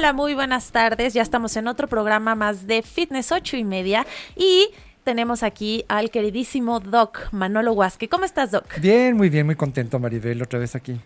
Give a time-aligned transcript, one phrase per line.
[0.00, 1.12] Hola, muy buenas tardes.
[1.12, 4.70] Ya estamos en otro programa más de Fitness 8 y media y
[5.04, 8.08] tenemos aquí al queridísimo Doc Manolo Huasque.
[8.08, 8.64] ¿Cómo estás, Doc?
[8.80, 10.98] Bien, muy bien, muy contento, Maribel, otra vez aquí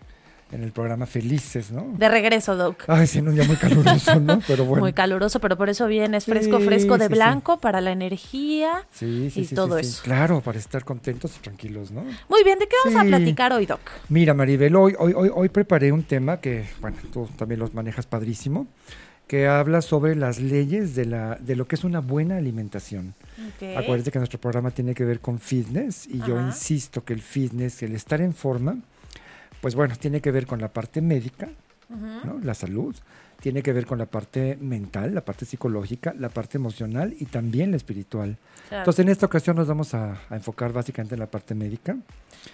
[0.51, 1.93] en el programa Felices, ¿no?
[1.97, 2.83] De regreso, Doc.
[2.87, 4.39] Ay, sí, un día muy caluroso, ¿no?
[4.47, 4.83] Pero bueno.
[4.83, 7.15] Muy caluroso, pero por eso vienes fresco, Sí, fresco de sí, sí.
[7.15, 10.01] blanco para la energía Sí, sí, y todo eso.
[10.03, 12.03] Claro, para estar contentos y tranquilos, ¿no?
[12.29, 13.79] Muy bien, ¿de qué vamos a platicar hoy, Doc?
[14.09, 18.05] Mira, Maribel, hoy, hoy, hoy, hoy preparé un tema que, bueno, tú también los manejas
[18.05, 18.67] padrísimo,
[19.27, 23.15] que habla sobre las leyes de, la, de lo que es una buena alimentación.
[23.39, 23.75] Ok.
[23.77, 27.81] Acuérdate que nuestro programa tiene que ver con fitness y yo insisto que el fitness,
[27.81, 28.77] el estar en forma,
[29.61, 31.49] pues bueno, tiene que ver con la parte médica,
[32.43, 32.95] la salud,
[33.39, 37.69] tiene que ver con la parte mental, la parte psicológica, la parte emocional y también
[37.71, 38.37] la espiritual.
[38.69, 38.81] Claro.
[38.81, 41.95] Entonces en esta ocasión nos vamos a, a enfocar básicamente en la parte médica.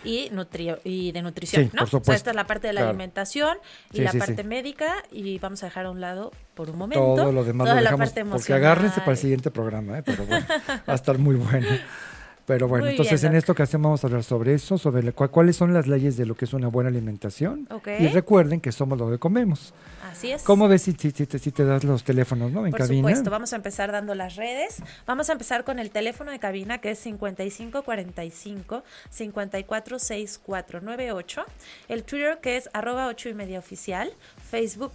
[0.03, 1.79] y, nutri- y de nutrición, Sí, ¿no?
[1.79, 2.13] por O sea, supuesto.
[2.13, 2.89] esta es la parte de la Claro.
[2.91, 3.57] alimentación
[3.93, 6.77] y Sí, la sí, parte médica y vamos a dejar a un lado por un
[6.77, 8.63] momento Todo lo demás toda lo la parte porque emocional.
[8.63, 10.03] agárrense para el siguiente programa, ¿eh?
[10.03, 11.67] pero bueno, va a estar muy bueno.
[12.53, 13.43] Pero bueno, Muy entonces bien, en Doc.
[13.43, 16.35] esta ocasión vamos a hablar sobre eso, sobre la- cuáles son las leyes de lo
[16.35, 17.67] que es una buena alimentación.
[17.99, 19.73] Y recuerden que somos lo que comemos.
[20.11, 20.43] Así es.
[20.43, 22.65] ¿Cómo ves si, si- si te, si te das los teléfonos, no?
[22.65, 23.07] En Por cabina.
[23.07, 24.81] supuesto, vamos a empezar dando las redes.
[25.05, 31.45] Vamos a empezar con el teléfono de cabina que es 5545 546498.
[31.87, 34.11] El Twitter que es arroba 8 y media oficial.
[34.49, 34.93] Facebook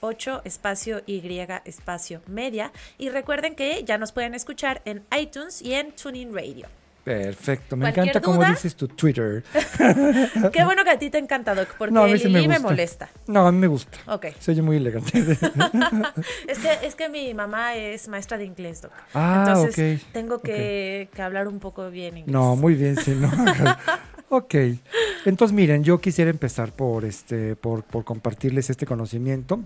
[0.00, 1.22] 8 espacio Y
[1.64, 2.72] espacio media.
[2.98, 6.66] Y recuerden que ya nos pueden escuchar en iTunes y en Tuning Radio.
[7.04, 8.50] Perfecto, me encanta cómo duda.
[8.50, 9.42] dices tu Twitter.
[10.52, 12.48] Qué bueno que a ti te encanta, Doc, porque No, a mí sí me Lili
[12.48, 12.68] me, gusta.
[12.68, 13.08] molesta.
[13.26, 13.98] No, a mí me gusta.
[14.06, 14.26] Ok.
[14.38, 15.12] Se oye muy elegante.
[16.46, 18.92] Es que, es que mi mamá es maestra de inglés, Doc.
[19.14, 22.32] Ah, Entonces ok, tengo que, que hablar un poco bien inglés.
[22.32, 23.30] No, muy bien, sí, no.
[24.28, 24.54] ok.
[25.24, 29.60] Entonces, miren, yo quisiera empezar por este, por, por compartirles este conocimiento.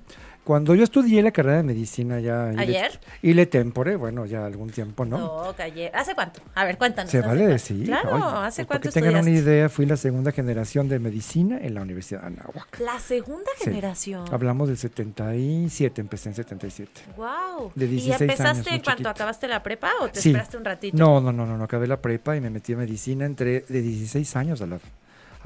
[0.47, 3.01] Cuando yo estudié la carrera de medicina ya ¿Ayer?
[3.21, 5.19] ile tempore, bueno, ya algún tiempo, ¿no?
[5.19, 5.91] No, ayer.
[5.93, 6.41] ¿Hace cuánto?
[6.55, 7.11] A ver, cuéntanos.
[7.11, 7.85] Se ¿hace vale decir.
[7.87, 11.01] Claro, Oye, ¿hace pues, cuánto Para que tengan una idea, fui la segunda generación de
[11.01, 12.79] medicina en la Universidad de Anáhuac.
[12.79, 13.65] La segunda Sí.
[13.65, 14.25] generación.
[14.31, 16.93] Hablamos del 77, empecé en 77.
[17.17, 17.73] Wow.
[17.75, 20.29] De ¿Y 16 empezaste años, muy en cuanto acabaste la prepa o te Sí.
[20.29, 20.97] esperaste un ratito?
[20.97, 23.83] No, no, no, no, no, acabé la prepa y me metí a medicina, entré de
[23.83, 24.79] 16 años a la,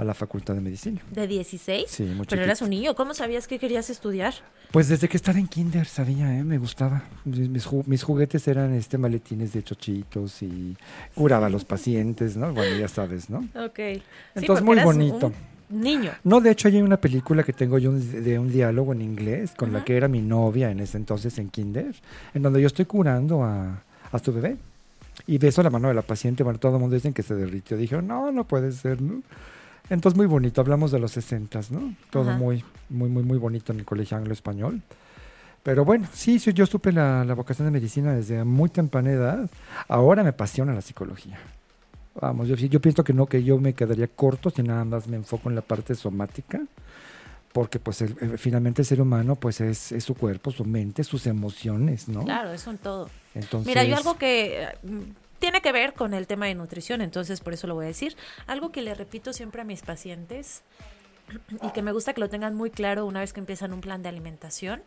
[0.00, 1.00] a la facultad de medicina.
[1.10, 1.84] ¿De 16?
[1.86, 2.94] Sí, muy Pero eras un niño.
[2.94, 4.32] ¿Cómo sabías que querías estudiar?
[4.70, 6.42] Pues desde que estaba en kinder sabía, ¿eh?
[6.42, 7.02] me gustaba.
[7.26, 10.74] Mis, ju- mis juguetes eran este maletines de chochitos y
[11.14, 12.54] curaba a los pacientes, ¿no?
[12.54, 13.40] Bueno, ya sabes, ¿no?
[13.62, 13.76] Ok.
[13.76, 14.02] Sí,
[14.36, 15.32] Entonces, muy bonito.
[15.70, 16.12] un niño.
[16.24, 19.52] No, de hecho hay una película que tengo yo un- de un diálogo en inglés
[19.56, 19.84] con la Ajá.
[19.84, 21.94] que era mi novia en ese entonces en kinder,
[22.32, 24.56] en donde yo estoy curando a, a su bebé.
[25.26, 27.76] Y beso la mano de la paciente, bueno, todo el mundo dicen que se derritió.
[27.76, 29.22] Dije, no, no puede ser, ¿no?
[29.88, 31.94] Entonces, muy bonito, hablamos de los 60, ¿no?
[32.10, 32.38] Todo Ajá.
[32.38, 34.82] muy, muy, muy, muy bonito en el colegio anglo-español.
[35.62, 39.50] Pero bueno, sí, sí, yo supe la, la vocación de medicina desde muy temprana edad.
[39.88, 41.38] Ahora me apasiona la psicología.
[42.20, 45.16] Vamos, yo, yo pienso que no, que yo me quedaría corto si nada más me
[45.16, 46.60] enfoco en la parte somática,
[47.52, 51.26] porque pues el- finalmente el ser humano pues es, es su cuerpo, su mente, sus
[51.26, 52.24] emociones, ¿no?
[52.24, 53.10] Claro, es un todo.
[53.34, 54.66] Entonces, Mira, yo algo que
[55.40, 58.16] tiene que ver con el tema de nutrición, entonces por eso lo voy a decir.
[58.46, 60.62] Algo que le repito siempre a mis pacientes
[61.62, 64.02] y que me gusta que lo tengan muy claro una vez que empiezan un plan
[64.02, 64.82] de alimentación,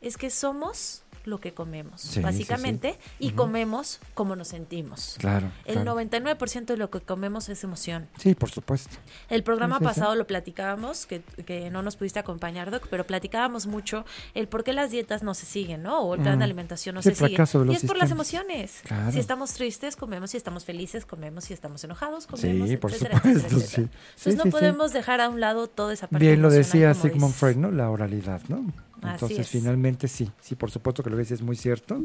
[0.00, 5.16] es que somos lo que comemos, Sí, sí, básicamente, y comemos como nos sentimos.
[5.18, 5.50] Claro.
[5.64, 6.00] El claro.
[6.00, 8.08] 99% de lo que comemos es emoción.
[8.18, 8.96] Sí, por supuesto.
[9.28, 14.04] El programa pasado lo platicábamos, que, que no nos pudiste acompañar, Doc, pero platicábamos mucho
[14.34, 16.00] el por qué las dietas no se siguen, ¿no?
[16.00, 17.36] O el plan de alimentación no se sigue.
[17.68, 18.80] Y es por las emociones.
[18.84, 19.12] Claro.
[19.12, 20.30] Si estamos tristes, comemos.
[20.30, 21.44] Si estamos felices, comemos.
[21.44, 22.68] Si estamos enojados, comemos.
[22.68, 23.88] Sí, por supuesto, etcétera.
[24.16, 27.34] Entonces no podemos dejar a un lado toda esa parte Bien lo decía Sigmund.
[27.34, 27.70] Freud, ¿no?
[27.70, 28.64] La oralidad, ¿no?
[29.02, 29.48] Entonces, es.
[29.48, 32.02] finalmente sí, sí, por supuesto que lo que dices es muy cierto.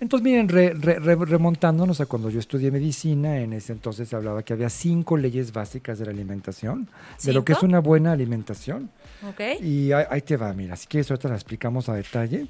[0.00, 4.16] Entonces, miren, re- re- re- remontándonos a cuando yo estudié medicina, en ese entonces se
[4.16, 6.88] hablaba que había cinco leyes básicas de la alimentación,
[7.22, 8.90] de lo que es una buena alimentación.
[9.28, 9.40] ¿Ok?
[9.62, 12.46] Y ahí, ahí te va, mira, si quieres ahorita las explicamos a detalle,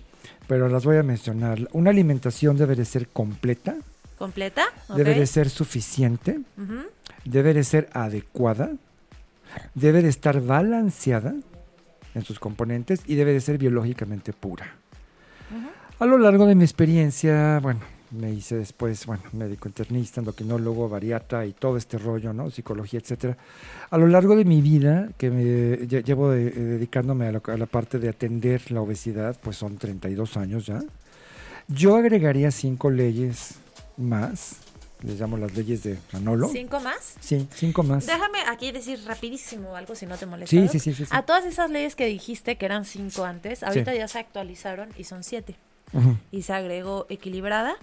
[0.47, 1.69] pero las voy a mencionar.
[1.73, 3.77] Una alimentación debe de ser completa,
[4.17, 4.67] ¿Completa?
[4.95, 6.39] Debe de ser suficiente,
[7.25, 8.71] debe de ser adecuada,
[9.75, 11.35] debe de estar balanceada
[12.15, 14.75] en sus componentes y debe de ser biológicamente pura.
[15.99, 17.81] A lo largo de mi experiencia, bueno,
[18.11, 22.51] me hice después, bueno, médico internista, endocrinólogo, bariata y todo este rollo, ¿no?
[22.51, 23.37] Psicología, etcétera.
[23.91, 25.45] A lo largo de mi vida, que me
[25.87, 30.67] llevo dedicándome a la, a la, parte de atender la obesidad, pues son 32 años
[30.67, 30.83] ya.
[31.69, 33.57] Yo agregaría cinco leyes
[33.97, 34.57] más
[35.03, 36.49] les llamo las leyes de Manolo.
[36.49, 37.15] ¿Cinco más?
[37.21, 38.07] Sí, cinco más.
[38.07, 40.51] Déjame aquí decir rapidísimo algo si no te molesta.
[40.51, 43.95] Sí, sí, sí, sí, A todas esas leyes que dijiste que eran cinco antes, ahorita
[43.95, 45.57] ya se actualizaron y son siete.
[46.31, 47.77] Y se agregó equilibrada.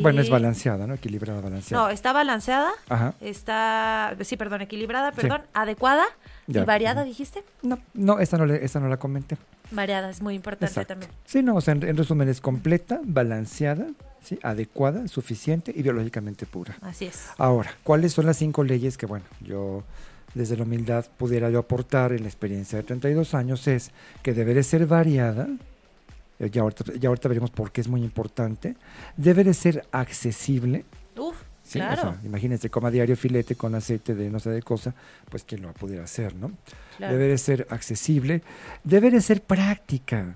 [0.00, 0.94] Bueno, es balanceada, ¿no?
[0.94, 1.84] Equilibrada, balanceada.
[1.84, 2.70] No, está balanceada.
[2.88, 3.14] Ajá.
[3.20, 6.04] Está, sí, perdón, equilibrada, perdón, adecuada
[6.46, 7.44] y variada, dijiste.
[7.62, 9.36] No, no, esta no, esta no la comenté.
[9.70, 11.10] Variada, es muy importante también.
[11.24, 13.86] Sí, no, o sea, en resumen es completa, balanceada,
[14.22, 14.38] ¿sí?
[14.42, 16.76] adecuada, suficiente y biológicamente pura.
[16.82, 17.28] Así es.
[17.38, 19.82] Ahora, ¿cuáles son las cinco leyes que, bueno, yo
[20.34, 23.66] desde la humildad pudiera yo aportar en la experiencia de 32 años?
[23.66, 23.90] Es
[24.22, 25.48] que debe de ser variada,
[26.42, 28.76] eh, ya ahorita, ya ahorita veremos por qué es muy importante,
[29.16, 30.84] debe de ser accesible.
[31.16, 31.36] Uf.
[31.70, 32.16] claro.
[32.24, 34.92] imagínense, coma diario filete con aceite de no sé de cosa,
[35.30, 36.50] pues quién lo pudiera hacer, ¿no?
[36.98, 38.42] Debe de ser accesible,
[38.82, 40.34] debe de ser práctica.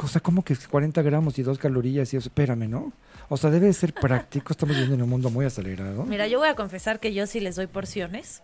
[0.00, 2.92] O sea, como que 40 gramos y 2 calorías y eso, espérame, ¿no?
[3.28, 6.04] O sea, debe ser práctico, estamos viviendo en un mundo muy acelerado.
[6.04, 8.42] Mira, yo voy a confesar que yo sí les doy porciones,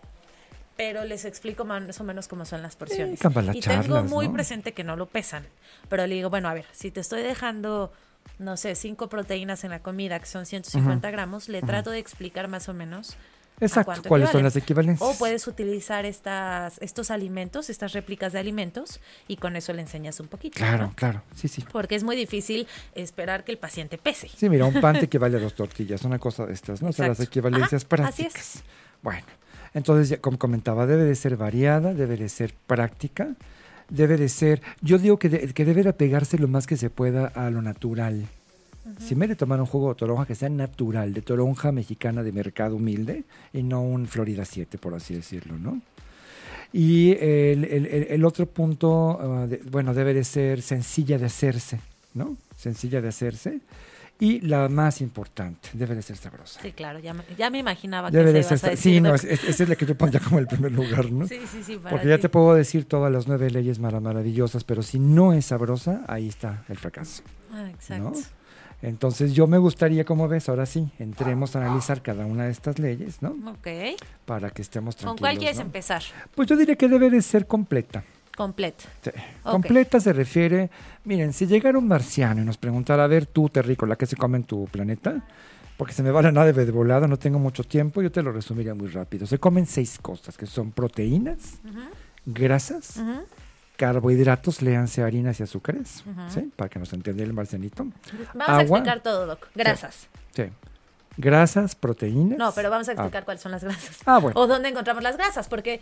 [0.77, 3.19] pero les explico más o menos cómo son las porciones.
[3.53, 5.45] y tengo muy presente que no lo pesan,
[5.89, 7.91] pero le digo, bueno, a ver, si te estoy dejando,
[8.39, 12.47] no sé, 5 proteínas en la comida, que son 150 gramos, le trato de explicar
[12.47, 13.17] más o menos
[13.59, 15.09] Exacto, cuáles son las equivalencias.
[15.09, 20.19] O puedes utilizar estas, estos alimentos, estas réplicas de alimentos, y con eso le enseñas
[20.19, 20.57] un poquito.
[20.57, 21.65] Claro, claro, sí, sí.
[21.71, 24.29] Porque es muy difícil esperar que el paciente pese.
[24.29, 26.89] Sí, mira, un pan te equivale a dos tortillas, una cosa de estas, ¿no?
[26.89, 28.35] O sea, las equivalencias prácticas.
[28.35, 28.63] Así es.
[29.01, 29.25] Bueno,
[29.73, 33.35] entonces, como comentaba, debe de ser variada, debe de ser práctica,
[33.89, 37.27] debe de ser, yo digo que, que debe de apegarse lo más que se pueda
[37.27, 38.27] a lo natural.
[38.99, 42.31] Si me de tomar un jugo de toronja que sea natural, de toronja mexicana de
[42.31, 45.81] mercado humilde y no un Florida 7, por así decirlo, ¿no?
[46.73, 51.79] Y el, otro punto, ah, bueno, debe de ser sencilla de hacerse,
[52.13, 52.37] ¿no?
[52.57, 53.59] Sencilla de hacerse.
[54.19, 56.59] Y la más importante, debe de ser sabrosa.
[56.61, 59.13] Sí, claro, ya me, ya me imaginaba debe que de ser, a decir, Sí, no,
[59.13, 61.27] esa es, la que yo pondría como el primer lugar, ¿no?
[61.27, 61.79] Sí, sí, sí.
[61.87, 66.03] Porque ya te puedo decir todas las nueve leyes maravillosas, pero si no es sabrosa,
[66.07, 67.21] ahí está el fracaso.
[67.53, 68.13] Ah, exacto.
[68.81, 72.77] Entonces yo me gustaría, como ves, ahora sí, entremos a analizar cada una de estas
[72.77, 73.35] leyes, ¿no?
[73.51, 73.67] Ok.
[74.25, 75.15] Para que estemos tranquilos.
[75.15, 76.03] ¿Con cuál quieres empezar?
[76.35, 78.03] Pues yo diría que debe de ser completa.
[78.37, 78.83] Completa.
[79.01, 79.09] Sí.
[79.41, 80.69] Completa se refiere,
[81.05, 83.49] miren, si llegara un marciano y nos preguntara, a ver tú,
[83.87, 85.23] la que se come en tu planeta?
[85.75, 88.31] Porque se me va la nave de volada, no tengo mucho tiempo, yo te lo
[88.31, 89.25] resumiría muy rápido.
[89.25, 91.59] Se comen seis cosas, que son proteínas,
[92.27, 93.01] grasas,
[93.75, 96.51] carbohidratos, léanse harinas y azúcares, ¿sí?
[96.55, 97.87] Para que nos entienda el marcenito.
[98.35, 99.47] Vamos a explicar todo, Doc.
[99.55, 100.09] Grasas.
[100.35, 100.43] Sí.
[101.17, 102.37] Grasas, proteínas.
[102.37, 103.25] No, pero vamos a explicar ah.
[103.25, 103.97] cuáles son las grasas.
[104.05, 104.39] Ah, bueno.
[104.39, 105.81] O dónde encontramos las grasas, porque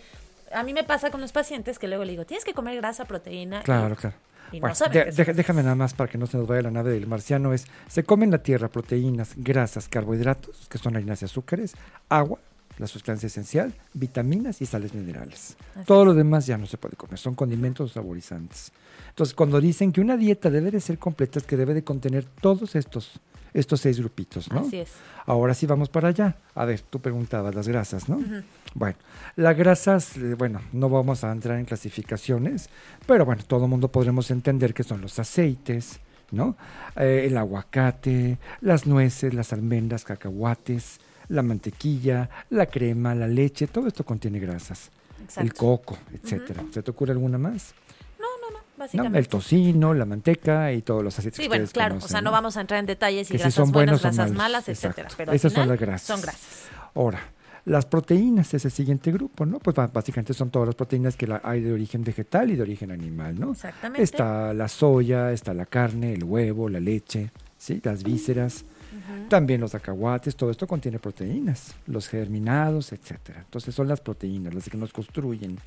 [0.55, 3.05] a mí me pasa con los pacientes que luego le digo, tienes que comer grasa,
[3.05, 3.61] proteína.
[3.61, 4.15] Claro, claro.
[4.51, 4.69] Y no
[5.33, 7.53] déjame nada más para que no se nos vaya la nave del marciano.
[7.53, 11.75] Es, se come en la tierra proteínas, grasas, carbohidratos, que son harinas y azúcares,
[12.09, 12.39] agua,
[12.77, 15.57] la sustancia esencial, vitaminas y sales minerales.
[15.85, 18.71] Todo lo demás ya no se puede comer, son condimentos saborizantes.
[19.09, 22.25] Entonces, cuando dicen que una dieta debe de ser completa, es que debe de contener
[22.25, 23.19] todos estos,
[23.55, 24.59] estos seis grupitos, ¿no?
[24.59, 24.91] Así es.
[25.25, 26.35] Ahora sí vamos para allá.
[26.53, 28.19] A ver, tú preguntabas las grasas, ¿no?
[28.73, 28.97] Bueno,
[29.37, 32.69] las grasas, eh, bueno, no vamos a entrar en clasificaciones,
[33.07, 35.99] pero bueno, todo el mundo podremos entender que son los aceites,
[36.31, 36.57] ¿no?
[36.97, 43.87] Eh, el aguacate, las nueces, las almendras, cacahuates, la mantequilla, la crema, la leche, todo
[43.87, 44.91] esto contiene grasas.
[45.37, 46.63] El coco, etcétera.
[46.71, 47.73] ¿Se te ocurre alguna más?
[48.93, 49.17] No.
[49.17, 51.41] El tocino, la manteca y todos los aceites.
[51.41, 52.31] Sí, bueno, claro, o sea, ¿no?
[52.31, 55.09] vamos a entrar en detalles y grasas son buenas, grasas malas, etcétera.
[55.15, 56.07] Pero Esas son las grasas.
[56.07, 56.69] Son grasas.
[56.93, 57.19] Ahora,
[57.65, 59.59] las proteínas es el siguiente grupo, ¿no?
[59.59, 63.39] Pues básicamente son todas las proteínas que hay de origen vegetal y de origen animal,
[63.39, 63.51] ¿no?
[63.53, 64.03] Exactamente.
[64.03, 67.81] Está la soya, está la carne, el huevo, la leche, ¿sí?
[67.83, 68.65] Las vísceras.
[69.29, 73.41] También los acahuates, todo esto contiene proteínas, los germinados, etcétera.
[73.41, 75.57] Entonces son las proteínas las que nos construyen.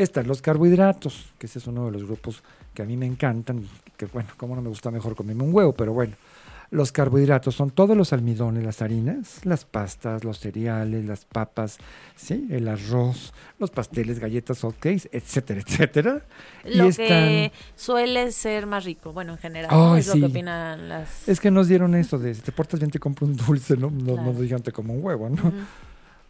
[0.00, 2.42] Están los carbohidratos, que ese es uno de los grupos
[2.72, 3.66] que a mí me encantan,
[3.98, 6.14] que bueno, como no me gusta mejor comerme un huevo, pero bueno,
[6.70, 11.76] los carbohidratos son todos los almidones, las harinas, las pastas, los cereales, las papas,
[12.16, 12.46] ¿sí?
[12.50, 16.22] el arroz, los pasteles, galletas, hotcakes, etcétera, etcétera.
[16.64, 21.28] Lo que suele ser más rico, bueno, en general, es lo que opinan las...
[21.28, 23.90] Es que nos dieron esto de, si te portas bien te compro un dulce, ¿no?
[23.90, 25.52] No, no digan te como un huevo, ¿no?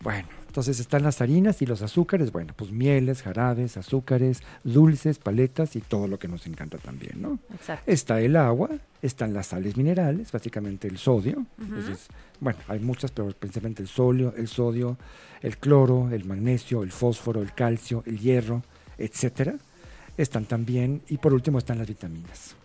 [0.02, 5.76] Bueno, entonces están las harinas y los azúcares, bueno, pues mieles, jarabes, azúcares, dulces, paletas
[5.76, 7.38] y todo lo que nos encanta también, ¿no?
[7.52, 7.90] Exacto.
[7.90, 8.71] Está el agua,
[9.02, 11.45] están las sales minerales, básicamente el sodio.
[11.61, 12.09] Entonces,
[12.40, 14.97] bueno, hay muchas, pero principalmente el sodio, el sodio,
[15.42, 18.62] el cloro, el magnesio, el fósforo, el calcio, el hierro,
[18.97, 19.54] etcétera.
[20.16, 22.57] Están también, y por último están las vitaminas,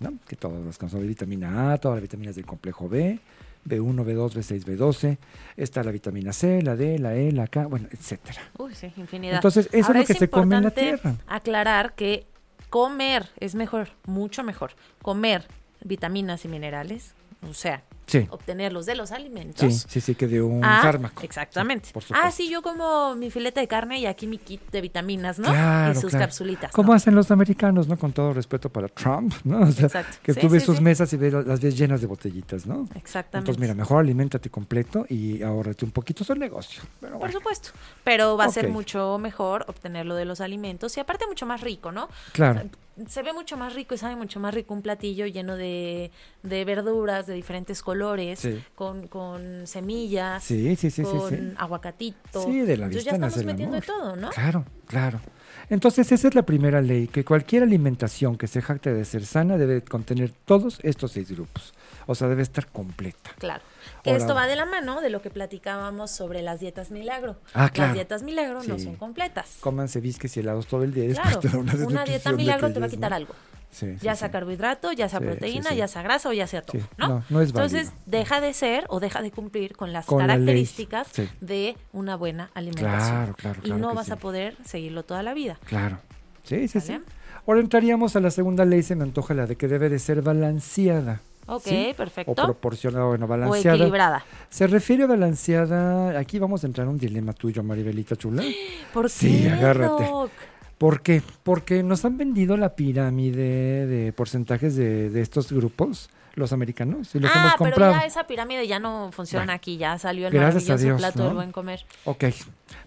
[0.00, 0.14] ¿no?
[0.26, 3.20] Que todas las cosas de vitamina A, todas las vitaminas del complejo B,
[3.64, 5.18] B1, B2, B6, B12.
[5.56, 8.40] Está la vitamina C, la D, la E, la K, bueno, etcétera.
[8.58, 9.36] Uy, sí, infinidad.
[9.36, 11.16] Entonces, eso Ahora, es lo que se come en la tierra.
[11.26, 12.26] Aclarar que
[12.70, 14.72] comer es mejor, mucho mejor.
[15.02, 15.46] Comer
[15.82, 17.14] vitaminas y minerales,
[17.48, 18.26] o sea, Sí.
[18.30, 19.60] obtenerlos de los alimentos.
[19.74, 21.22] Sí, sí, sí, que de un Ah, fármaco.
[21.22, 21.90] Exactamente.
[21.92, 25.38] Por ah, sí, yo como mi filete de carne y aquí mi kit de vitaminas,
[25.38, 25.48] ¿no?
[25.48, 26.24] Claro, y sus claro.
[26.24, 26.72] capsulitas.
[26.72, 26.94] ¿Cómo ¿no?
[26.96, 27.96] hacen los americanos, no?
[27.96, 29.60] Con todo respeto para Trump, ¿no?
[29.60, 30.16] O sea, Exacto.
[30.22, 32.88] que Sí, tú ves sí, sus mesas y ves, las ves llenas de botellitas, ¿no?
[32.94, 33.50] Exactamente.
[33.50, 36.82] Entonces, mira, mejor aliméntate completo y ahórrate un poquito su negocio.
[37.00, 37.70] Pero Por supuesto.
[38.02, 41.92] Pero va a ser mucho mejor obtenerlo de los alimentos y aparte mucho más rico,
[41.92, 42.08] ¿no?
[42.32, 42.62] claro.
[43.08, 46.10] Se ve mucho más rico y sabe mucho más rico un platillo lleno de,
[46.42, 48.62] de verduras de diferentes colores, Sí.
[48.74, 52.44] con, con semillas, Sí, sí, con aguacatito.
[52.44, 54.30] Sí, de la Entonces ya estamos metiendo de todo, ¿no?
[54.30, 55.20] Claro, claro.
[55.68, 59.56] Entonces, esa es la primera ley, que cualquier alimentación que se jacte de ser sana
[59.56, 61.74] debe contener todos estos seis grupos.
[62.06, 63.30] O sea, debe estar completa.
[63.38, 63.62] Claro.
[64.02, 67.36] Que Ahora- esto va de la mano de lo que platicábamos sobre las dietas milagro.
[67.54, 67.88] Ah, claro.
[67.88, 69.58] Las dietas milagro no son completas.
[69.60, 72.88] Cómanse bisques y helados todo el día Claro, una una dieta milagro te va a
[72.88, 73.16] quitar ¿no?
[73.16, 73.34] algo.
[73.72, 74.20] Sí, ya sí.
[74.20, 77.08] sea carbohidrato, ya sea proteína, ya sea grasa o ya sea todo, ¿no?
[77.08, 81.06] no, no es Entonces, deja de ser o deja de cumplir con las Con características
[81.40, 82.98] de una buena alimentación.
[83.16, 85.56] Claro, claro, y no vas a poder seguirlo toda la vida.
[85.66, 86.00] Claro.
[86.42, 86.98] Sí, sí, sí.
[87.46, 90.20] Ahora entraríamos a la segunda ley, se me antoja la de que debe de ser
[90.20, 91.20] balanceada.
[91.50, 91.92] Ok, ¿sí?
[91.96, 92.32] perfecto.
[92.32, 93.76] O proporcionada, bueno, O balanceada.
[93.76, 94.24] equilibrada.
[94.48, 98.42] Se refiere a balanceada, aquí vamos a entrar en un dilema tuyo, Maribelita Chula.
[98.94, 100.04] ¿Por Sí, qué, agárrate.
[100.04, 100.30] Doc?
[100.78, 101.22] ¿Por qué?
[101.42, 107.18] Porque nos han vendido la pirámide de porcentajes de, de estos grupos, los americanos, y
[107.20, 107.92] los hemos Ah, pero comprado.
[107.94, 109.52] ya esa pirámide ya no funciona Bueno.
[109.56, 111.24] aquí, ya salió el maravilloso Dios, plato ¿no?
[111.26, 111.84] del buen comer.
[112.04, 112.24] Ok,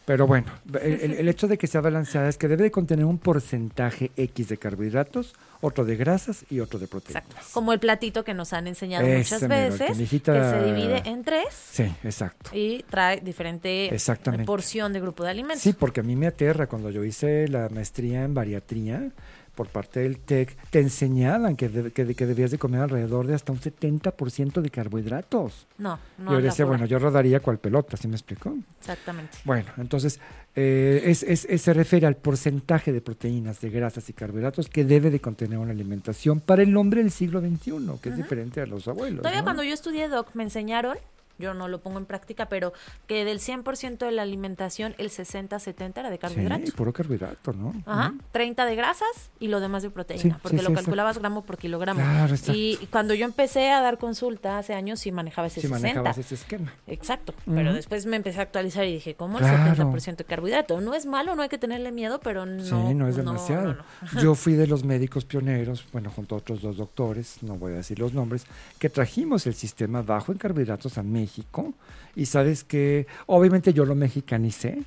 [0.05, 0.47] pero bueno,
[0.81, 4.57] el, hecho de que sea balanceada es que debe de contener un porcentaje X de
[4.57, 7.23] carbohidratos, otro de grasas y otro de proteínas.
[7.23, 7.45] Exacto.
[7.53, 10.49] Como el platito que nos han enseñado Ese muchas mero, el que veces, hijita- que
[10.59, 12.49] se divide en tres Sí, exacto.
[12.53, 14.45] y trae diferente Exactamente.
[14.45, 15.61] porción de grupo de alimentos.
[15.61, 19.09] Sí, porque a mí me aterra cuando yo hice la maestría en bariatría
[19.55, 23.27] por parte del TEC, te enseñaban que, de- que, de- que debías de comer alrededor
[23.27, 25.67] de hasta un 70% de carbohidratos.
[25.77, 26.31] No, no.
[26.31, 28.55] yo decía, bueno, yo rodaría cual pelota, ¿sí me explicó?
[28.79, 29.37] Exactamente.
[29.45, 30.19] Bueno, entonces
[30.55, 34.85] eh, es, es- es- se refiere al porcentaje de proteínas, de grasas y carbohidratos que
[34.85, 38.65] debe de contener una alimentación para el hombre del siglo XXI, que es diferente a
[38.65, 39.19] los abuelos.
[39.21, 39.45] Todavía ¿no?
[39.45, 40.97] cuando yo estudié doc me enseñaron,
[41.37, 42.73] yo no lo pongo en práctica, pero
[43.07, 46.69] que del 100% de la alimentación el 60-70 era de carbohidratos.
[46.69, 47.73] Sí, puro carbohidrato, ¿no?
[47.85, 48.19] Ajá, Ujú.
[48.31, 51.43] 30 de grasas y lo demás de proteína, Sí, porque sí, lo sí, calculabas gramo
[51.43, 51.99] por kilogramo.
[51.99, 55.67] Claro, y, y cuando yo empecé a dar consulta hace años sí manejaba ese Si
[55.67, 55.79] 60.
[55.87, 56.73] manejabas ese esquema.
[56.87, 59.75] Exacto, pero después me empecé a actualizar y dije, ¿cómo el Claro.
[59.91, 60.81] 70% de carbohidrato?
[60.81, 62.63] No es malo, no hay que tenerle miedo, pero no.
[62.63, 63.73] sí, no es demasiado.
[63.73, 64.21] no, no.
[64.21, 67.75] Yo fui de los médicos pioneros, bueno, junto a otros dos doctores, no voy a
[67.77, 68.45] decir los nombres,
[68.79, 71.73] que trajimos el sistema bajo en carbohidratos a México.
[72.15, 74.83] Y sabes que, obviamente yo lo mexicanicé.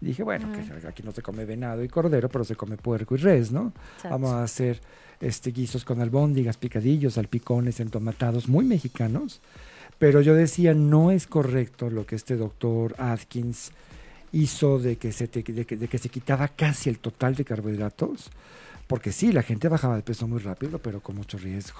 [0.00, 3.18] Dije, bueno, que aquí no se come venado y cordero, pero se come puerco y
[3.18, 3.72] res, ¿no?
[3.96, 4.08] Exacto.
[4.10, 4.80] Vamos a hacer
[5.20, 9.40] este guisos con albóndigas, picadillos, salpicones, entomatados, muy mexicanos.
[9.98, 13.70] Pero yo decía, no es correcto lo que este doctor Atkins
[14.32, 17.44] hizo de que se, te- de que, de que se quitaba casi el total de
[17.44, 18.30] carbohidratos,
[18.88, 21.78] porque sí, la gente bajaba de peso muy rápido, pero con mucho riesgo.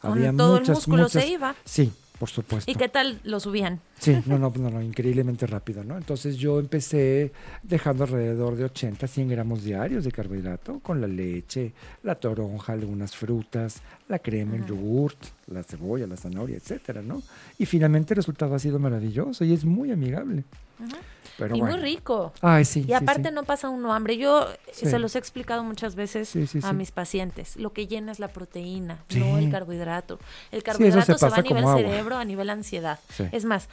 [0.00, 1.54] Con todo el músculo se iba.
[1.64, 2.70] Sí, por supuesto.
[2.70, 3.80] ¿Y qué tal lo subían?
[3.98, 5.96] Sí, no, no, no, no, increíblemente rápido, ¿no?
[5.96, 11.72] Entonces yo empecé dejando alrededor de 80, 100 gramos diarios de carbohidrato con la leche,
[12.02, 17.22] la toronja, algunas frutas, la crema, el yogurt, la cebolla, la zanahoria, etcétera, ¿no?
[17.58, 20.44] Y finalmente el resultado ha sido maravilloso y es muy amigable.
[21.38, 21.76] Pero y bueno.
[21.76, 22.32] muy rico.
[22.40, 22.80] Ay, sí.
[22.80, 23.34] Y sí, aparte sí.
[23.34, 24.16] no pasa uno hambre.
[24.16, 24.86] Yo Sí.
[24.86, 26.32] se los he explicado muchas veces
[26.62, 27.56] a mis pacientes.
[27.56, 30.18] Lo que llena es la proteína, no el carbohidrato.
[30.52, 31.76] El carbohidrato se se, va a nivel agua.
[31.76, 33.00] cerebro, a nivel ansiedad.
[33.32, 33.68] Es más,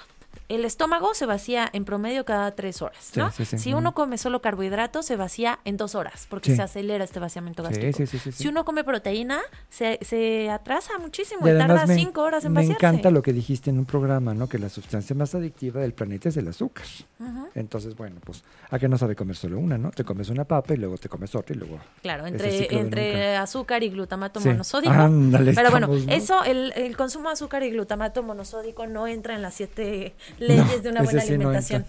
[0.55, 3.31] el estómago se vacía en promedio cada tres horas, Sí, ¿no?
[3.31, 3.58] sí, sí.
[3.58, 6.55] Si uno come solo carbohidrato, se vacía en dos horas, porque Sí.
[6.58, 7.98] se acelera este vaciamiento Sí, gástrico.
[7.98, 8.43] sí, sí, sí, sí.
[8.43, 9.39] Si uno come proteína,
[9.70, 12.86] se, se atrasa muchísimo Y y, tarda me, cinco horas en me vaciarse.
[12.86, 14.48] encanta lo que dijiste en un programa, ¿no?
[14.48, 16.86] Que la sustancia más adictiva del planeta es el azúcar.
[17.53, 19.91] Entonces, bueno, pues, ¿a qué no sabe comer solo una, no?
[19.91, 21.79] Te comes una papa y luego te comes otra y luego...
[22.01, 24.50] Claro, entre, entre azúcar y glutamato Sí.
[24.50, 24.91] monosódico.
[24.93, 26.13] Ándale, Pero bueno, estamos, ¿no?
[26.13, 30.83] eso, el, el consumo de azúcar y glutamato monosódico no entra en las siete leyes
[30.83, 31.86] de una buena sí alimentación.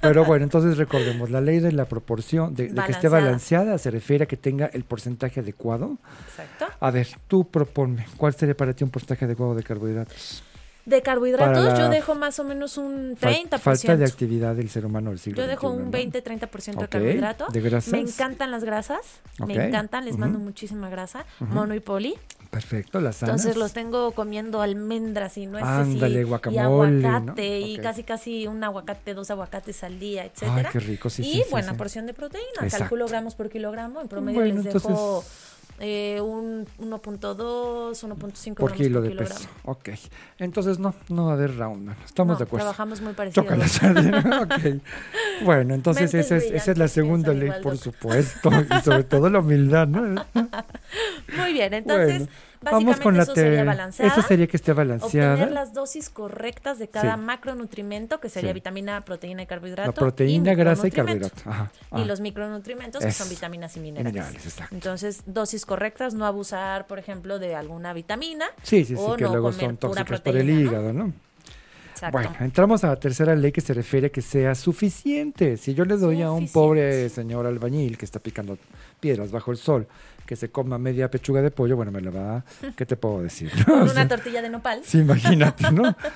[0.00, 3.78] Pero bueno, entonces recordemos, la ley de la proporción, de, de que esté Balanceada.
[3.78, 5.96] se refiere a que tenga el porcentaje adecuado.
[6.28, 6.66] Exacto.
[6.80, 10.42] A ver, tú proponme, ¿cuál sería para ti un porcentaje adecuado de carbohidratos?
[10.84, 13.58] De carbohidratos yo dejo más o menos un Fal- 30%.
[13.58, 15.98] falta de actividad del ser humano del siglo Yo dejo XXI, un ¿no?
[15.98, 17.46] 20-30% de Ok, carbohidrato.
[17.52, 17.92] ¿de grasas?
[17.92, 19.00] Me encantan las grasas.
[19.44, 21.26] Me encantan, les mando muchísima grasa.
[21.40, 21.52] Ujú.
[21.52, 22.14] Mono y poli.
[22.50, 23.36] Perfecto, las sanas.
[23.40, 27.08] Entonces los tengo comiendo almendras y nueces Ándale, y, guacamole, y ¿no?
[27.16, 30.70] aguacate y casi casi un aguacate, dos aguacates al día, Ay, etcétera.
[30.70, 31.78] qué rico, sí, y sí, buena sí.
[31.78, 32.46] porción de proteína.
[32.62, 32.78] Exacto.
[32.84, 34.00] Calculo gramos por kilogramo.
[34.00, 39.34] En promedio Bueno, les dejo entonces- eh, un 1.2, 1.5 por kilo por de kilogramo.
[39.38, 39.48] peso.
[39.64, 39.88] Ok.
[40.38, 41.96] Entonces no, no va a haber round, man.
[42.04, 42.64] Estamos No, de acuerdo.
[42.64, 43.42] Trabajamos muy parecido.
[43.44, 44.40] Chócala, sardina.
[44.42, 44.82] ok.
[45.44, 47.82] Bueno, entonces esa es, esa es la segunda ley, igual, por Doc.
[47.82, 48.50] supuesto.
[48.78, 50.24] Y sobre todo la humildad, ¿no?
[51.36, 52.26] Muy bien, entonces Bueno,
[52.62, 54.12] básicamente eso sería balanceada.
[54.12, 55.34] Esa sería que esté balanceada.
[55.34, 57.20] Obtener las dosis correctas de cada Sí.
[57.20, 58.54] macronutrimento, que sería Sí.
[58.54, 59.90] vitamina, proteína y carbohidrato.
[59.90, 61.42] La proteína, y grasa y carbohidrato.
[61.48, 61.70] Ajá.
[61.96, 63.34] Y Ah, los micronutrimentos, que son Eso.
[63.34, 64.12] vitaminas y minerales.
[64.12, 64.74] minerales, exacto.
[64.74, 68.46] Entonces, dosis correctas, no abusar, por ejemplo, de alguna vitamina.
[68.62, 71.12] Sí, sí, sí, o que no luego comer son tóxicas por el hígado, ¿no?
[71.92, 72.18] Exacto.
[72.18, 75.56] Bueno, entramos a la tercera ley que se refiere a que sea suficiente.
[75.56, 78.58] Si yo le doy a un pobre señor albañil que está picando
[79.00, 79.86] piedras bajo el sol,
[80.26, 82.44] que se coma media pechuga de pollo, bueno, me la va,
[82.76, 83.50] ¿qué te puedo decir?
[83.58, 83.64] no?
[83.64, 84.80] Con O una sea, tortilla de nopal.
[84.84, 85.96] Sí, imagínate, ¿no?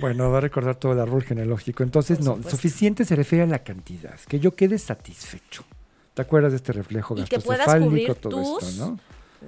[0.00, 1.82] Bueno, va a recordar todo el árbol genealógico.
[1.82, 2.50] Entonces, Por no, supuesto.
[2.56, 5.64] suficiente se refiere a la cantidad, que yo quede satisfecho.
[6.14, 8.98] ¿Te acuerdas de este reflejo Y que puedas cubrir todo tus esto, no?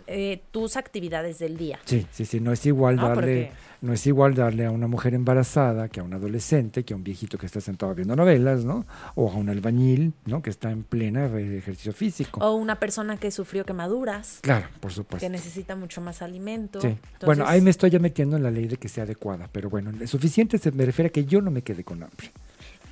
[0.07, 1.79] Eh, tus actividades del día.
[1.85, 5.15] Sí, sí, sí, no es igual No, darle, no es igual darle a una mujer
[5.15, 8.87] embarazada que a un adolescente, que a un viejito que está sentado viendo novelas, ¿no?
[9.15, 10.43] O a un albañil, ¿no?
[10.43, 12.41] Que está en plena ejercicio físico.
[12.41, 15.25] O una persona que sufrió quemaduras, Claro, por supuesto.
[15.27, 16.81] que necesita mucho más alimento.
[16.81, 16.87] Sí.
[16.89, 19.69] Entonces, bueno, ahí me estoy ya metiendo en la ley de que sea adecuada, pero
[19.71, 22.31] bueno, suficiente se me refiere a que yo no me quede con hambre.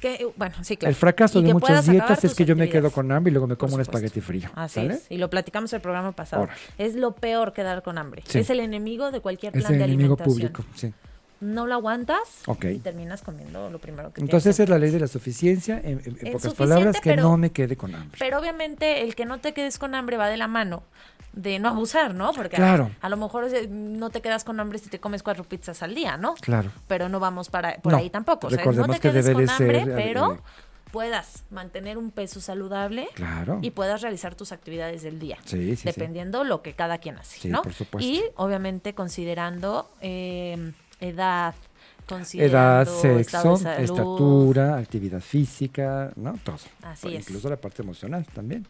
[0.00, 0.90] Que, bueno, sí, claro.
[0.90, 3.56] El fracaso de muchas dietas es que yo me quedo con hambre y luego me
[3.56, 4.48] como un espagueti frío.
[4.54, 4.94] Así ¿sale?
[4.94, 5.06] es.
[5.10, 6.48] Y lo platicamos el programa pasado.
[6.78, 8.22] Es lo peor quedar con hambre.
[8.26, 8.40] Sí.
[8.40, 10.52] Es el enemigo de cualquier Es plan el de enemigo alimentación.
[10.52, 10.92] público, sí.
[11.40, 12.20] No lo aguantas
[12.62, 16.00] y terminas comiendo lo primero que Entonces esa es la ley de la suficiencia, en,
[16.04, 18.16] en- en pocas palabras, que pero- no me quede con hambre.
[18.18, 20.82] Pero obviamente el que no te quedes con hambre va de la mano
[21.32, 22.32] de no abusar, ¿no?
[22.32, 22.90] Porque Claro.
[23.00, 26.16] a, lo mejor no te quedas con hambre si te comes cuatro pizzas al día,
[26.16, 26.34] ¿no?
[26.34, 26.72] Claro.
[26.88, 28.48] Pero no vamos para por No, ahí tampoco.
[28.48, 30.38] O sea, no te que quedes debe con de hambre, ser, eh, pero eh,
[30.90, 33.60] puedas mantener un peso saludable Claro.
[33.62, 35.38] y puedas realizar tus actividades del día.
[35.44, 35.82] Sí, sí, sí.
[35.86, 37.62] dependiendo lo que cada quien hace, Sí, ¿no?
[37.62, 38.10] por supuesto.
[38.10, 41.54] Y obviamente considerando eh, edad,
[42.32, 43.66] Edad, sexo, de salud.
[43.84, 46.36] estatura, actividad física, ¿no?
[46.42, 46.56] Todo.
[46.82, 47.28] Así es.
[47.28, 48.66] Incluso la parte emocional también.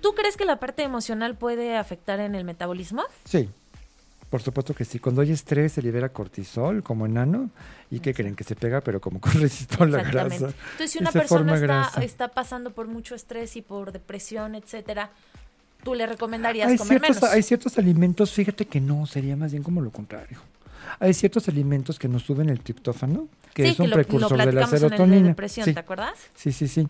[0.00, 3.02] ¿Tú crees que la parte emocional puede afectar en el metabolismo?
[3.24, 3.48] Sí,
[4.30, 4.98] por supuesto que sí.
[4.98, 7.50] Cuando hay estrés se libera cortisol como enano.
[7.90, 8.34] ¿Y qué creen?
[8.34, 10.38] Que se pega, pero como con resistol la Exactamente.
[10.38, 10.56] grasa.
[10.72, 15.10] Entonces, si una persona está, pasando por mucho estrés y por depresión, etcétera,
[15.84, 17.34] tú le recomendarías Hay comer ciertos, menos.
[17.34, 20.38] hay ciertos alimentos, fíjate que no, sería más bien como lo contrario.
[21.00, 24.32] Hay ciertos alimentos que nos suben el triptófano, que sí, es un que lo, precursor
[24.32, 25.28] lo de la platicamos en el de serotonina.
[25.28, 26.18] depresión, sí, ¿te acuerdas?
[26.34, 26.88] sí, sí, sí.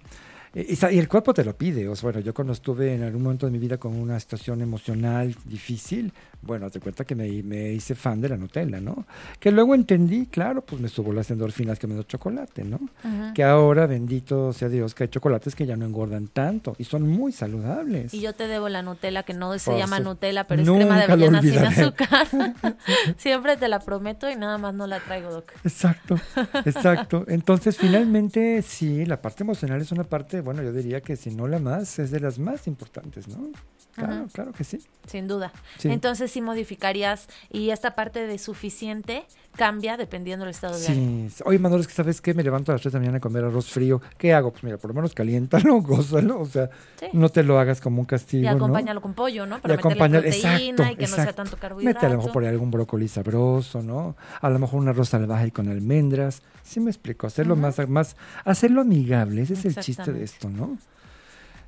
[0.54, 1.88] Y, el cuerpo te lo pide.
[1.88, 4.60] O sea, bueno, yo cuando estuve en algún momento de mi vida con una situación
[4.60, 6.12] emocional difícil,
[6.42, 9.06] bueno, te cuenta que me, me hice fan de la Nutella, ¿no?
[9.38, 12.76] Que luego entendí, claro, pues me subo las endorfinas que me dio chocolate, ¿no?
[12.76, 13.32] Ujú.
[13.34, 17.08] Que ahora, bendito sea Dios, que hay chocolates que ya no engordan tanto y son
[17.08, 18.12] muy saludables.
[18.12, 20.68] Y yo te debo la Nutella, que no se Por llama su- Nutella, pero es
[20.68, 22.26] crema de avellana sin azúcar.
[23.16, 25.52] Siempre te la prometo y nada más no la traigo, Doc.
[25.64, 26.16] Exacto,
[26.64, 27.24] exacto.
[27.28, 31.46] Entonces, finalmente, sí, la parte emocional es una parte, bueno, yo diría que si no
[31.48, 33.50] la más, es de las más importantes, ¿no?
[33.94, 34.78] Claro, claro que sí.
[35.06, 35.52] Sin duda.
[35.78, 35.88] Sí.
[35.88, 39.24] Entonces sí modificarías y esta parte de suficiente
[39.56, 41.28] cambia dependiendo del estado de ánimo.
[41.30, 41.42] Sí.
[41.46, 42.34] Oye, Manolo, es que ¿sabes qué?
[42.34, 44.00] Me levanto a las 3 de la mañana a comer arroz frío.
[44.18, 44.50] ¿Qué hago?
[44.50, 46.40] Pues mira, por lo menos caliéntalo, gózalo.
[46.42, 47.06] O sea, Sí.
[47.12, 48.52] no te lo hagas como un castigo, Y ¿no?
[48.56, 49.58] acompáñalo con pollo, ¿no?
[49.58, 51.42] Y Para meterle acompañar, proteína exacto, y que no sea exacto.
[51.42, 51.94] tanto carbohidrato.
[51.96, 54.16] Mete a lo mejor por ahí algún brócoli sabroso, ¿no?
[54.40, 56.42] A lo mejor un arroz salvaje con almendras.
[56.62, 60.78] Sí me explico, hacerlo más, más, hacerlo amigable, ese es el chiste de esto, ¿no?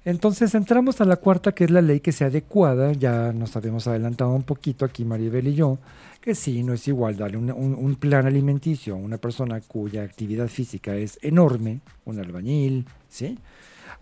[0.04, 2.92] Entonces entramos a la cuarta, que es la ley que sea adecuada.
[2.92, 5.78] Ya nos habíamos adelantado un poquito aquí, Maribel y yo,
[6.20, 10.02] que sí, no es igual darle un, un- un plan alimenticio a una persona cuya
[10.02, 13.38] actividad física es enorme, un albañil, ¿sí?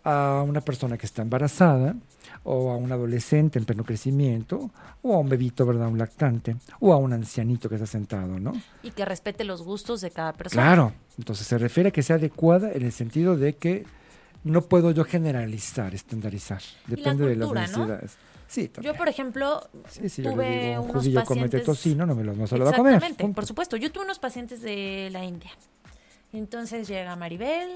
[0.05, 1.95] A una persona que está embarazada,
[2.43, 4.71] o a un adolescente en pleno crecimiento,
[5.03, 5.87] o a un bebito, ¿verdad?
[5.87, 8.53] Un lactante, o a un ancianito que está sentado, ¿no?
[8.83, 10.63] Y que respete los gustos de cada persona.
[10.63, 13.85] Claro, entonces se refiere a que sea adecuada en el sentido de que
[14.45, 18.17] no puedo yo generalizar, estandarizar, la depende de las necesidades.
[18.49, 18.93] Sí, también.
[18.93, 21.65] Yo, por ejemplo, sí, sí, yo le tuve digo, un unos judío comete pacientes...
[21.65, 22.95] tocino, no me lo, no se lo va a comer.
[22.97, 23.77] Exactamente, por supuesto.
[23.79, 25.51] Yo tuve unos pacientes de la India
[26.35, 27.71] Entonces llega Maribel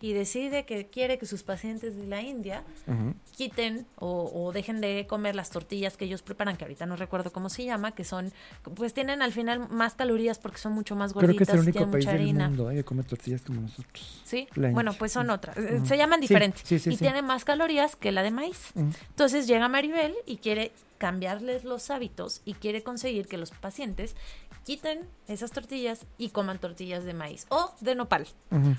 [0.00, 2.62] y decide que quiere que sus pacientes de la India
[3.36, 7.32] quiten o, o dejen de comer las tortillas que ellos preparan, que ahorita no recuerdo
[7.32, 8.32] cómo se llama, que son,
[8.74, 11.60] pues tienen al final más calorías porque son mucho más Creo que es gorditas el
[11.60, 14.22] y único país mucha del mundo eh, que come tortillas como nosotros.
[14.24, 15.56] Sí, bueno, pues son otras.
[15.84, 16.62] Se llaman diferentes.
[16.64, 16.98] sí, sí, y sí.
[16.98, 18.72] tienen más calorías que la de maíz.
[18.76, 24.16] Entonces llega Maribel y quiere cambiarles los hábitos y quiere conseguir que los pacientes
[24.64, 28.26] quiten esas tortillas y coman tortillas de maíz o de nopal.
[28.50, 28.74] Ujú.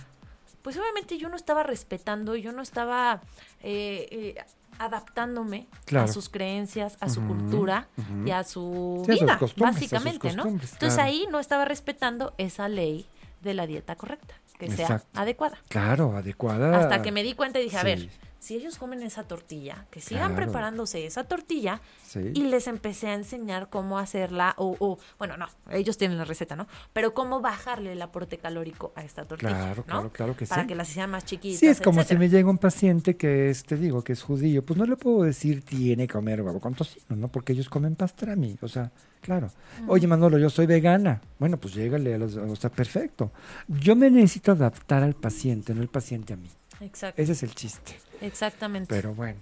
[0.61, 3.21] Pues obviamente yo no estaba respetando, yo no estaba
[3.61, 4.35] eh, eh,
[4.77, 6.05] adaptándome Claro.
[6.05, 7.87] a sus creencias, a su cultura
[8.25, 10.43] y a su Sí, vida, a básicamente, ¿no?
[10.47, 11.01] Entonces claro.
[11.03, 13.05] ahí no estaba respetando esa ley
[13.41, 15.57] de la dieta correcta, que sea adecuada.
[15.69, 16.77] Claro, adecuada.
[16.79, 19.99] Hasta que me di cuenta y dije, a ver, si ellos comen esa tortilla, que
[20.01, 20.45] sigan Claro.
[20.45, 22.19] preparándose esa tortilla Sí.
[22.33, 26.55] y les empecé a enseñar cómo hacerla o, o, bueno, no, ellos tienen la receta,
[26.55, 26.67] ¿no?
[26.93, 29.83] Pero cómo bajarle el aporte calórico a esta tortilla, Claro, ¿no?
[29.85, 30.67] claro, claro que Para sí.
[30.69, 33.63] que las hicieran más chiquitas, Sí, es como si me llega un paciente que es,
[33.63, 36.73] te digo, que es judío, pues no le puedo decir tiene que comer huevo con
[36.75, 37.27] tocino, ¿no?
[37.27, 39.51] Porque ellos comen pastrami, o sea, claro.
[39.87, 41.21] Oye, Manolo, yo soy vegana.
[41.39, 43.31] Bueno, pues llégale a los, o sea, perfecto.
[43.67, 46.49] Yo me necesito adaptar al paciente, no el paciente a mí.
[46.81, 47.97] Exacto, Ese es el chiste.
[48.21, 48.87] exactamente.
[48.93, 49.39] Pero bueno.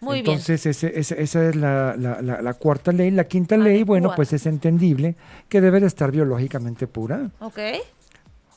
[0.00, 0.32] Muy bien.
[0.38, 3.12] Entonces, ese- ese- esa es la, la- la- la cuarta ley.
[3.12, 5.14] La quinta ley, bueno, pues es entendible
[5.48, 7.30] que debe de estar biológicamente pura.
[7.40, 7.58] Ok.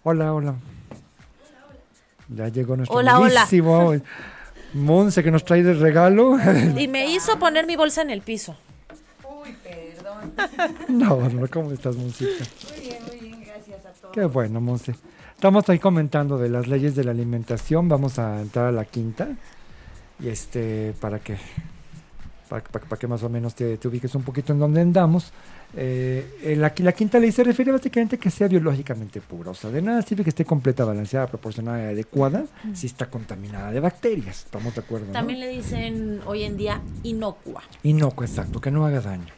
[0.03, 0.55] Hola, hola.
[2.29, 3.41] Ya llegó nuestro Hola, hola.
[3.41, 3.93] amiguísimo
[4.73, 6.35] Monse que nos trae de regalo.
[6.77, 8.57] Y me hizo poner mi bolsa en el piso.
[10.89, 12.43] no, no, ¿cómo estás, Moncita?
[12.71, 14.13] Muy bien, muy bien, gracias a todos.
[14.13, 14.95] Qué bueno, Monse.
[15.35, 17.87] Estamos ahí comentando de las leyes de la alimentación.
[17.89, 19.27] Vamos a entrar a la quinta.
[20.19, 21.35] Y este, para que,
[22.49, 25.33] para, para- para que más o menos te, te ubiques un poquito en donde andamos.
[25.77, 29.51] Eh, la, la quinta ley se refiere básicamente a que sea biológicamente pura.
[29.51, 33.71] O sea, de nada sirve que esté completa, balanceada, proporcionada y adecuada si está contaminada
[33.71, 34.45] de bacterias.
[34.45, 35.07] ¿Estamos de acuerdo?
[35.07, 35.11] no?
[35.13, 37.61] También le dicen hoy en día inocua.
[37.83, 39.33] Inocuo, exacto, que no haga daño.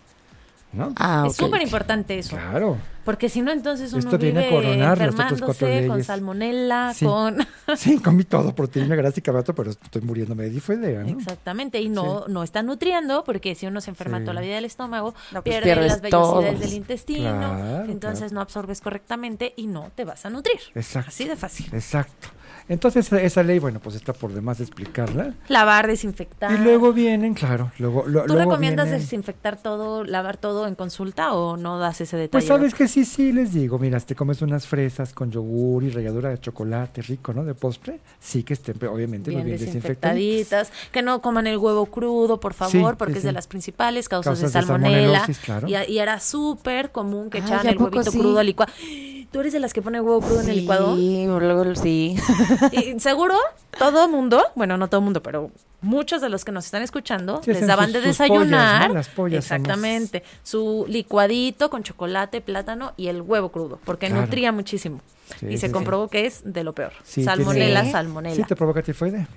[0.78, 0.94] ¿No?
[0.96, 2.36] Ah, Es súper importante eso.
[2.36, 2.78] Claro.
[3.04, 7.06] Porque si no, entonces uno Esto viene a vive enfermándose con salmonela, Sí.
[7.06, 7.38] con...
[7.78, 11.18] Sí, comí todo, proteína, grasa y carbohidrato, pero estoy muriéndome de difidea, ¿no?
[11.18, 14.24] Exactamente, y no, no está nutriendo, porque si uno se enferma Sí.
[14.26, 16.60] toda la vida del estómago, No, pues pierde pierdes las vellosidades todo.
[16.60, 18.36] del intestino, Claro, entonces claro.
[18.36, 20.60] no absorbes correctamente y no te vas a nutrir.
[20.76, 21.08] Exacto.
[21.10, 21.68] Así de fácil.
[21.74, 22.28] Exacto.
[22.70, 25.34] Entonces esa, ley, bueno, pues está por demás explicarla.
[25.48, 26.52] Lavar, desinfectar.
[26.52, 30.76] Y luego vienen, claro, luego, lo- ¿Tú luego recomiendas vienen- desinfectar todo, lavar todo en
[30.76, 32.32] consulta o no das ese detalle?
[32.32, 35.90] Pues sabes que sí, sí, les digo, mira, te comes unas fresas con yogur y
[35.92, 37.46] ralladura de chocolate rico, ¿no?
[37.46, 40.72] De postre, sí que estén, obviamente, bien muy bien desinfectaditas.
[40.92, 44.10] que no coman el huevo crudo, por favor, Sí, porque sí, es de las principales
[44.10, 45.26] causas, Causas de salmonela.
[45.46, 45.68] claro.
[45.70, 48.20] y, y era súper común que Ay, echaban ¿a el huevito sí?
[48.20, 48.74] crudo al licuado.
[49.32, 50.96] ¿Tú eres de las que pone huevo crudo en el licuado?
[50.96, 52.16] Sí, luego sí.
[52.72, 53.36] Y seguro
[53.78, 57.52] todo mundo, bueno, no todo mundo, pero muchos de los que nos están escuchando Sí,
[57.52, 58.78] les daban sus- de desayunar.
[58.80, 58.94] pollas, ¿no?
[58.96, 60.24] Las pollas somos- exactamente.
[60.44, 64.22] Su licuadito con chocolate, plátano y el huevo crudo, porque Claro.
[64.24, 65.02] nutría muchísimo.
[65.40, 66.94] Sí, y se sí, comprobó que es de lo peor.
[67.04, 68.36] Sí, salmonela, tiene- salmonela.
[68.36, 69.28] Sí, te provoca tifoidea.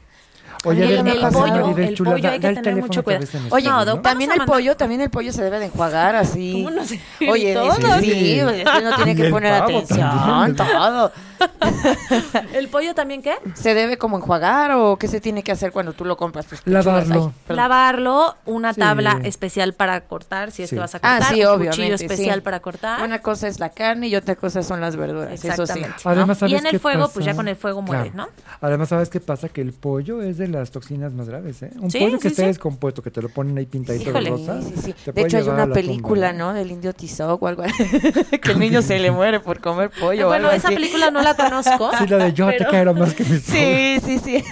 [0.64, 3.24] Ver, el- pollo- el Chula, pollo da- hay que tener mucho cuidado.
[3.50, 3.68] Oye,
[4.02, 6.52] también el pollo, también el pollo se debe de enjuagar así.
[6.64, 7.00] ¿Cómo no sé?
[7.30, 7.72] Oye, todo.
[8.00, 8.40] sí, Sí.
[8.42, 10.56] uno tiene que poner atención, también.
[10.56, 11.12] todo.
[12.54, 13.34] ¿El pollo también qué?
[13.54, 16.46] ¿Se debe como enjuagar o qué se tiene que hacer cuando tú lo compras?
[16.46, 16.84] Tus pechugas?
[16.86, 17.32] Lavarlo.
[17.48, 18.80] Lavarlo, una Sí.
[18.80, 20.76] tabla especial para cortar, si es Sí.
[20.76, 21.34] que vas a Ah, cortar.
[21.34, 22.04] sí, un obviamente, cuchillo sí.
[22.04, 23.02] especial para cortar.
[23.02, 25.80] Una cosa es la carne y otra cosa son las verduras, eso sí.
[25.80, 28.30] Y ¿sabes en el qué fuego, pues ya con el fuego muere, Claro.
[28.30, 28.42] ¿no?
[28.60, 29.48] Además, ¿sabes qué pasa?
[29.48, 31.70] Que el pollo es de las toxinas más graves, ¿eh?
[31.80, 32.48] Un Sí, pollo que sí, esté sí.
[32.48, 34.30] descompuesto, que te lo ponen ahí pintadito Híjole.
[34.30, 34.62] de rosa.
[34.62, 34.94] sí, sí.
[35.04, 36.52] te De hecho, hay una tumba, película, ¿no?
[36.52, 37.84] Del indio Tizoc o algo así.
[38.42, 40.28] que el niño se le muere por comer pollo.
[40.28, 41.90] bueno, esa película no la conozco.
[41.98, 44.44] Sí, la de yo te pero- quiero más que mis Sí, sí, sí.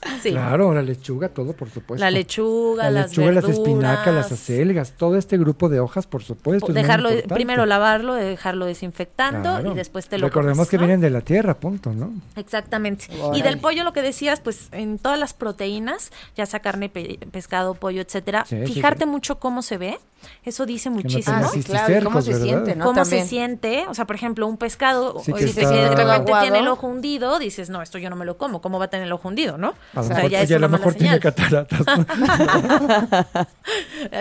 [0.22, 0.30] Sí.
[0.30, 2.04] Claro, la lechuga, todo, por supuesto.
[2.04, 3.58] La lechuga, la las lechuga, las verduras.
[3.58, 6.72] espinacas, las acelgas, todo este grupo de hojas, por supuesto.
[6.72, 9.72] dejarlo, primero lavarlo, dejarlo desinfectando Claro.
[9.72, 10.80] y después te lo Recordemos comes, que ¿no?
[10.82, 12.12] vienen de la tierra, punto, ¿no?
[12.36, 13.06] Exactamente.
[13.34, 17.18] Y del pollo lo que decías, pues en todas las proteínas, ya sea carne, pe-
[17.30, 19.10] pescado, pollo, etcétera, Sí, fijarte sí.
[19.10, 19.98] mucho cómo se ve,
[20.44, 21.36] eso dice no muchísimo.
[21.38, 21.98] Ah, cistis claro.
[22.00, 22.44] ¿y ¿Cómo se ¿verdad?
[22.44, 22.84] siente, no?
[22.84, 23.22] cómo También.
[23.24, 26.68] se siente, o sea, por ejemplo, un pescado, o está- si de repente tiene el
[26.68, 29.12] ojo hundido, dices, no, esto yo no me lo como, ¿cómo va a tener el
[29.12, 29.74] ojo hundido, no?
[29.94, 31.80] A lo O sea, mejor, ya es oye, a lo mejor tiene cataratas.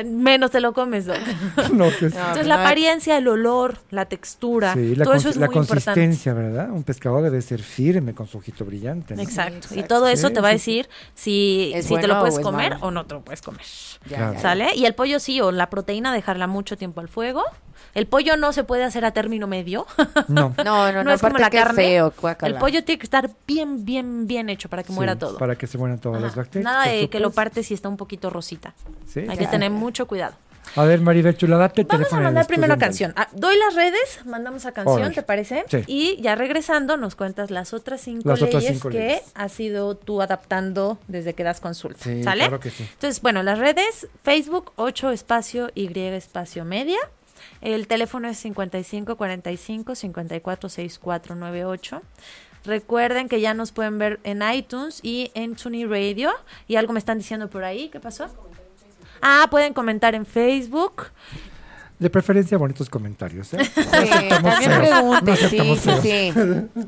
[0.06, 1.18] Menos te lo comes, Doc.
[1.58, 5.30] no, que- No, Entonces pues la apariencia, el olor, la textura, Sí, la, todo eso
[5.30, 5.84] es la muy importante.
[5.86, 6.70] consistencia, ¿verdad?
[6.72, 9.16] Un pescado debe ser firme, con su ojito brillante.
[9.16, 9.22] ¿no?
[9.22, 9.68] Exacto.
[9.76, 12.42] Y todo eso Sí, te va a decir si, ¿Es si te lo puedes o
[12.42, 12.86] comer malo?
[12.88, 13.62] o no te lo puedes comer.
[14.10, 14.40] Ya, Claro.
[14.40, 14.68] ¿Sale?
[14.76, 17.44] Y el pollo sí, o la proteína dejarla mucho tiempo al fuego.
[17.94, 19.86] El pollo no se puede hacer a término medio.
[20.28, 20.54] No.
[20.58, 21.76] No, no, no, No es como la carne.
[21.76, 22.14] feo.
[22.42, 25.38] El pollo tiene que estar bien, bien, bien hecho para que muera todo.
[25.38, 26.42] Para que se mueran todas las Ajá.
[26.42, 26.64] bacterias.
[26.72, 28.74] Nada de que lo partes y está un poquito rosita.
[29.08, 29.52] Sí, Hay que sí.
[29.52, 30.36] tener mucho cuidado.
[30.76, 33.14] A ver, Maribel Chula, date Vamos a mandar primero canción.
[33.16, 35.14] Ah, doy las redes, mandamos a canción.
[35.14, 35.64] ¿te parece?
[35.70, 35.84] Sí.
[35.88, 39.22] Y ya regresando nos cuentas las otras cinco Las otras leyes cinco que leyes.
[39.36, 42.04] has sido tú adaptando desde que das consulta.
[42.04, 42.42] Sí, ¿Sale?
[42.48, 42.84] claro que sí.
[42.92, 46.98] Entonces, bueno, las redes, Facebook 8 espacio Y espacio media.
[47.62, 52.02] El teléfono es 55 45 54 64 98.
[52.66, 56.32] Recuerden que ya nos pueden ver en iTunes y en Tuning Radio.
[56.68, 57.90] Y algo me están diciendo por ahí.
[57.90, 58.28] ¿Qué pasó?
[59.22, 61.08] Ah, pueden comentar en Facebook.
[62.00, 63.54] De preferencia, bonitos comentarios.
[63.54, 63.64] ¿eh?
[63.64, 63.82] Sí,
[64.30, 64.72] también
[65.24, 66.34] No sí, sí.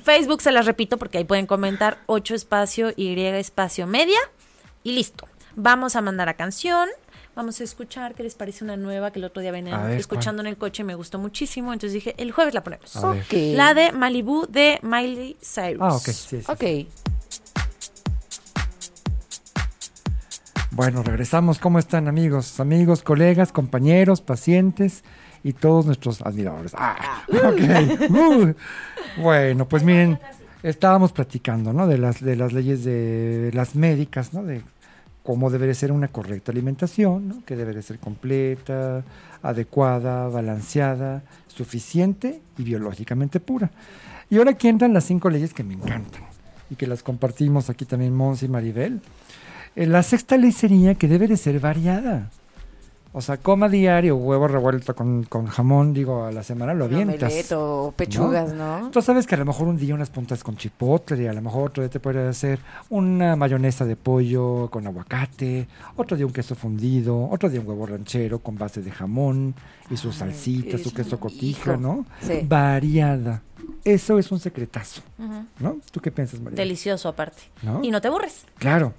[0.03, 4.19] Facebook se las repito porque ahí pueden comentar 8 espacio Y espacio media.
[4.83, 5.27] Y listo.
[5.55, 6.89] Vamos a mandar a canción.
[7.37, 10.41] Vamos a escuchar qué les parece una nueva que el otro día venía ver, escuchando
[10.41, 11.71] en el coche y me gustó muchísimo.
[11.71, 12.95] Entonces dije, el jueves la ponemos.
[12.95, 13.21] A ver.
[13.21, 13.33] Ok.
[13.55, 15.79] La de Malibu de Miley Cyrus.
[15.79, 16.05] Ah, ok.
[16.05, 16.41] Sí, sí.
[16.47, 16.63] Ok.
[20.71, 21.59] Bueno, regresamos.
[21.59, 22.59] ¿Cómo están, amigos?
[22.59, 25.03] Amigos, colegas, compañeros, pacientes
[25.43, 26.71] y todos nuestros admiradores.
[26.75, 28.09] Ah, ok.
[28.09, 28.55] Uh.
[29.21, 30.19] Bueno, pues miren,
[30.63, 31.85] estábamos platicando, ¿no?
[31.85, 34.41] De las, de las leyes de las médicas, ¿no?
[34.41, 34.63] De
[35.27, 37.43] cómo debe de ser una correcta alimentación, ¿no?
[37.43, 39.03] Que debe de ser completa,
[39.43, 43.69] adecuada, balanceada, suficiente y biológicamente pura.
[44.29, 46.23] Y ahora aquí entran las cinco leyes que me encantan
[46.69, 49.01] y que las compartimos aquí también Mons y Maribel.
[49.75, 52.29] Eh, La sexta ley sería que debe de ser variada.
[53.17, 57.51] O sea, coma diario huevo revuelto con, con jamón, digo, a la semana lo avientas.
[57.51, 58.91] o pechugas, ¿no?
[58.91, 61.41] Tú sabes que a lo mejor un día unas puntas con chipotle, y a lo
[61.41, 62.59] mejor otro día te puede hacer
[62.91, 67.87] una mayonesa de pollo con aguacate, otro día un queso fundido, otro día un huevo
[67.87, 69.55] ranchero con base de jamón
[69.89, 71.75] y sus Ay, salsitas, su queso cotija.
[71.75, 72.05] ¿no?
[72.21, 72.41] Sí.
[72.47, 73.41] Variada.
[73.83, 75.01] Eso es un secretazo.
[75.57, 75.77] ¿no?
[75.91, 76.57] ¿Tú qué piensas, María?
[76.57, 77.41] Delicioso aparte.
[77.63, 77.79] ¿No?
[77.83, 78.45] Y no te aburres.
[78.59, 78.93] Claro,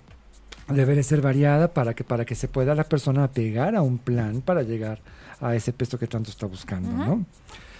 [0.68, 3.98] debe de ser variada para que, para que se pueda la persona apegar a un
[3.98, 5.00] plan para llegar
[5.40, 7.24] a ese peso que tanto está buscando, ¿no?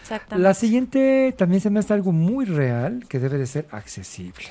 [0.02, 0.42] Exactamente.
[0.42, 4.46] La siguiente también se me hace algo muy real que debe de ser accesible.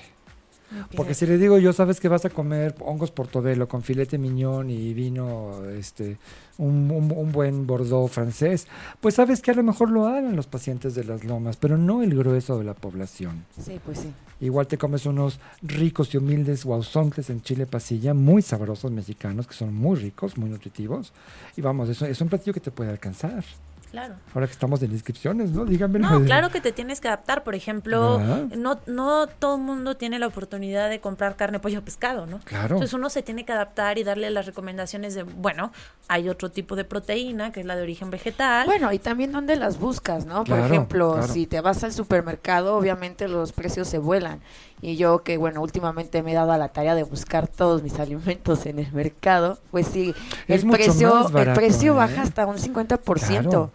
[0.96, 4.70] Porque si le digo yo, sabes que vas a comer hongos portobelo con filete miñón
[4.70, 6.18] y vino, este,
[6.58, 8.68] un, un- un buen bordeaux francés,
[9.00, 12.04] pues sabes que a lo mejor lo hagan los pacientes de las lomas, pero no
[12.04, 13.46] el grueso de la población.
[13.64, 14.10] Sí, pues sí.
[14.40, 19.54] Igual te comes unos ricos y humildes guauzontles en chile pasilla, muy sabrosos mexicanos, que
[19.56, 21.12] son muy ricos, muy nutritivos.
[21.56, 23.44] Y vamos, eso es un platillo que te puede alcanzar.
[23.92, 24.16] Claro.
[24.34, 25.64] Ahora que estamos en inscripciones, ¿no?
[25.66, 26.00] Díganme.
[26.00, 27.44] No, claro que te tienes que adaptar.
[27.44, 28.42] Por ejemplo, Ah.
[28.56, 32.40] no, no todo el mundo tiene la oportunidad de comprar carne, pollo o pescado, ¿no?
[32.44, 32.76] Claro.
[32.76, 35.72] Entonces uno se tiene que adaptar y darle las recomendaciones de, bueno,
[36.10, 38.66] hay otro tipo de proteína que es la de origen vegetal.
[38.66, 40.44] Bueno, y también dónde las buscas, ¿no?
[40.44, 41.28] Por ejemplo, claro.
[41.34, 44.42] si te vas al supermercado, obviamente los precios se vuelan.
[44.82, 48.00] Y yo que, bueno, últimamente me he dado a la tarea de buscar todos mis
[48.00, 50.14] alimentos en el mercado, pues sí,
[50.48, 51.96] Es el precio, barato, el precio ¿eh?
[51.96, 53.42] baja hasta un 50%.
[53.42, 53.72] Claro.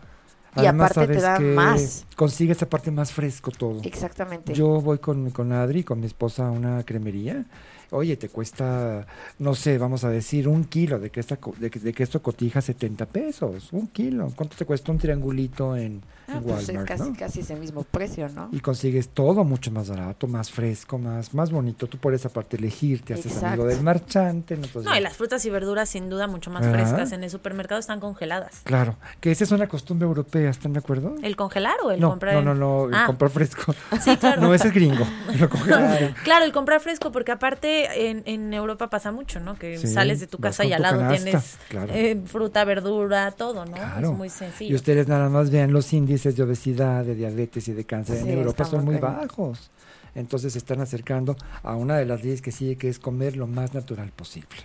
[0.56, 2.06] Y Además, aparte te que más.
[2.14, 3.80] Consigues aparte más fresco todo.
[3.84, 4.52] Exactamente.
[4.52, 7.46] Yo voy con, con Adri, con mi esposa, a una cremería.
[7.92, 9.06] Oye, te cuesta,
[9.38, 13.68] no sé, vamos a decir, un kilo de co- de, de queso cotija 70 pesos.
[13.72, 14.32] Un kilo.
[14.34, 16.88] ¿Cuánto te cuesta un triangulito en, Ah, en pues es Walmart?
[16.88, 17.16] casi, no?
[17.18, 18.48] casi ese mismo precio, ¿no?
[18.52, 21.88] Y consigues todo mucho más barato, más fresco, más, más bonito.
[21.88, 24.56] Tú por esa parte elegir, te haces amigo del marchante.
[24.56, 24.96] ¿no?
[24.96, 26.70] Y las frutas y verduras sin duda mucho más Ah.
[26.70, 28.60] frescas en el supermercado están congeladas.
[28.64, 31.16] Claro, que esa es una costumbre europea, ¿están de acuerdo?
[31.22, 32.34] ¿El congelar o el no, comprar?
[32.34, 33.74] no, no, no, el Ah, comprar fresco.
[34.00, 34.40] Sí, claro.
[34.42, 35.04] No, ese es gringo.
[35.38, 36.14] Lo congelar.
[36.22, 39.54] Claro, el comprar fresco, porque aparte en, en Europa pasa mucho, ¿no?
[39.56, 41.92] Que Sí, sales de tu casa y al lado canasta, tienes claro.
[41.94, 43.72] eh, fruta, verdura, todo, ¿no?
[43.72, 44.10] Claro.
[44.12, 44.76] Es muy Y sencillo.
[44.76, 48.64] ustedes nada más vean los índices de obesidad, de diabetes y de cáncer en Europa
[48.64, 49.70] son muy bajos.
[50.14, 53.46] Entonces se están acercando a una de las leyes que sigue, que es comer lo
[53.46, 54.56] más natural posible.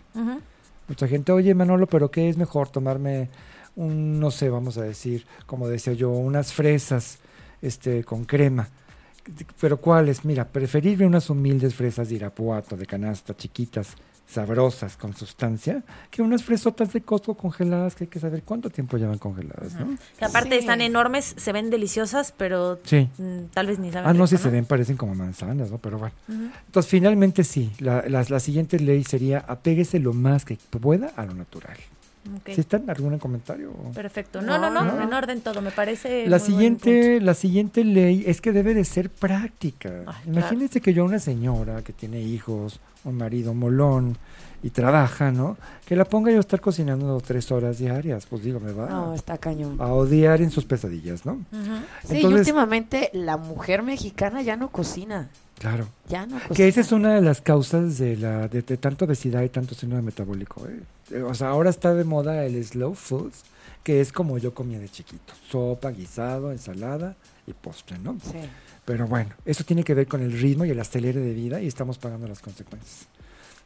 [0.88, 2.70] Mucha gente, oye Manolo, pero ¿qué es mejor?
[2.70, 3.30] Tomarme
[3.76, 7.20] un, no sé, vamos a decir, como decía yo, unas fresas
[7.62, 8.70] este, con crema.
[9.60, 10.24] Pero ¿cuáles?
[10.26, 16.44] Mira, preferible unas humildes fresas de Irapuato, de canasta, chiquitas, sabrosas, con sustancia, que unas
[16.44, 19.98] fresotas de Costco congeladas, que hay que saber cuánto tiempo llevan congeladas, ¿no?
[20.20, 20.58] Que aparte Sí.
[20.58, 23.08] están enormes, se ven deliciosas, pero Sí.
[23.18, 25.78] mm, tal vez ni saben Ah, no, rico, si se ven, parecen como manzanas, ¿no?
[25.78, 26.14] Pero bueno.
[26.66, 31.26] Entonces, finalmente sí, la, la, la siguiente ley sería apéguese lo más que pueda a
[31.26, 31.78] lo natural.
[32.36, 32.50] Ok.
[32.54, 33.72] ¿Sí está en algún comentario?
[33.94, 34.42] Perfecto.
[34.42, 36.28] No, no, no, en orden todo, me parece.
[36.28, 40.04] La muy buen siguiente, la siguiente ley es que debe de ser práctica.
[40.06, 44.18] Ay, Imagínense que yo una señora que tiene hijos, un marido molón
[44.64, 45.56] y trabaja, ¿no?
[45.86, 49.14] Que la ponga yo a estar cocinando tres horas diarias, pues digo, me va No,
[49.14, 49.78] está cañón.
[49.80, 51.40] a odiar en sus pesadillas, ¿no?
[52.04, 55.30] Sí, y últimamente la mujer mexicana ya no cocina.
[55.60, 55.88] Claro.
[56.08, 56.56] Ya no cocina.
[56.56, 59.74] Que esa es una de las causas de, la, de, de tanta obesidad y tanto
[59.76, 60.68] síndrome metabólico.
[60.68, 60.80] ¿eh?
[61.12, 63.32] Eh, O sea, ahora está de moda el slow food,
[63.84, 65.34] que es como yo comía de chiquito.
[65.50, 67.16] Sopa, guisado, ensalada
[67.48, 68.18] y postre, ¿no?
[68.24, 68.38] Sí.
[68.86, 71.68] Pero bueno, eso tiene que ver con el ritmo y el acelere de vida y
[71.68, 73.08] estamos pagando las consecuencias.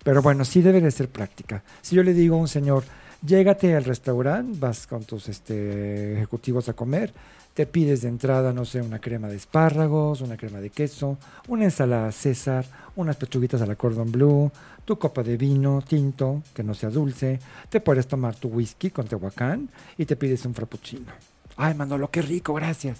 [0.04, 1.62] Pero bueno, sí debe de ser práctica.
[1.82, 2.84] Si yo le digo a un señor,
[3.23, 7.13] llégate al restaurante, vas con tus este, ejecutivos a comer,
[7.53, 11.65] te pides de entrada, no sé, una crema de espárragos, una crema de queso, una
[11.65, 14.51] ensalada César, unas pechuguitas a la cordon bleu,
[14.85, 19.05] tu copa de vino tinto, que no sea dulce, te puedes tomar tu whisky con
[19.07, 21.11] tehuacán y te pides un frappuccino.
[21.57, 22.99] Ay, Manolo, qué rico, gracias.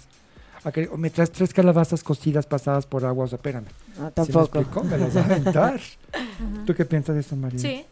[0.64, 3.64] ¿A qué- o me traes tres calabazas cocidas pasadas por agua, o sea, espérame.
[3.64, 4.60] No, ¿Sí me tampoco.
[4.60, 4.84] explico?
[4.84, 5.80] Me las va a aventar.
[6.66, 7.58] ¿Tú qué piensas de eso, María?
[7.58, 7.84] Sí.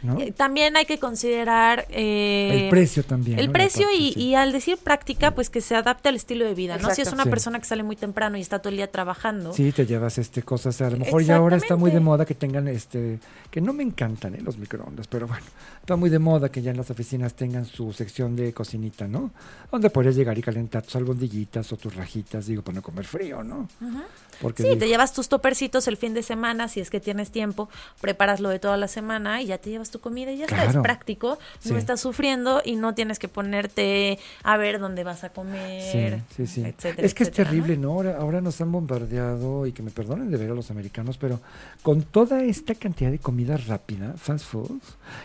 [0.00, 0.20] ¿No?
[0.20, 3.38] Eh, También hay que considerar eh, el precio también.
[3.38, 4.20] El precio parte, y, sí.
[4.20, 6.94] y al decir práctica, pues que se adapte al estilo de vida, ¿no?
[6.94, 7.30] Si es una Sí.
[7.30, 10.42] persona que sale muy temprano y está todo el día trabajando, Sí, te llevas este
[10.42, 10.80] cosas.
[10.82, 13.18] A lo mejor ya ahora está muy de moda que tengan este,
[13.50, 14.40] que no me encantan ¿eh?
[14.40, 15.44] los microondas, pero bueno,
[15.80, 19.32] está muy de moda que ya en las oficinas tengan su sección de cocinita, ¿no?
[19.72, 23.42] Donde podrías llegar y calentar tus albondiguitas o tus rajitas, digo, para no comer frío,
[23.42, 23.68] ¿no?
[24.40, 27.30] Porque Sí, digo, te llevas tus topercitos el fin de semana, si es que tienes
[27.30, 27.68] tiempo,
[28.00, 30.64] preparas lo de toda la semana y ya te llevas tu comida y ya está,
[30.64, 31.72] es práctico, Sí.
[31.72, 36.20] no estás sufriendo y no tienes que ponerte a ver dónde vas a Sí, comer,
[36.36, 36.64] sí, sí.
[36.64, 37.92] etcétera, es que es terrible, ¿no?
[37.92, 41.40] Ahora, ahora nos han bombardeado, y que me perdonen de ver a los americanos, pero
[41.82, 44.80] con toda esta cantidad de comida rápida, fast food,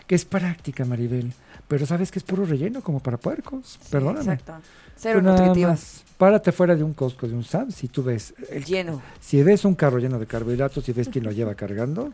[0.06, 1.32] que es práctica, Maribel,
[1.68, 3.78] pero sabes que es puro relleno, como para puercos.
[3.90, 4.20] Perdóname.
[4.34, 4.54] Exacto.
[4.96, 6.02] Cero nutritivas.
[6.18, 9.02] Párate fuera de un Costco, de un Sam's, y tú ves, el- Lleno.
[9.20, 12.12] Si ves un carro lleno de carbohidratos y ves quién lo lleva cargando,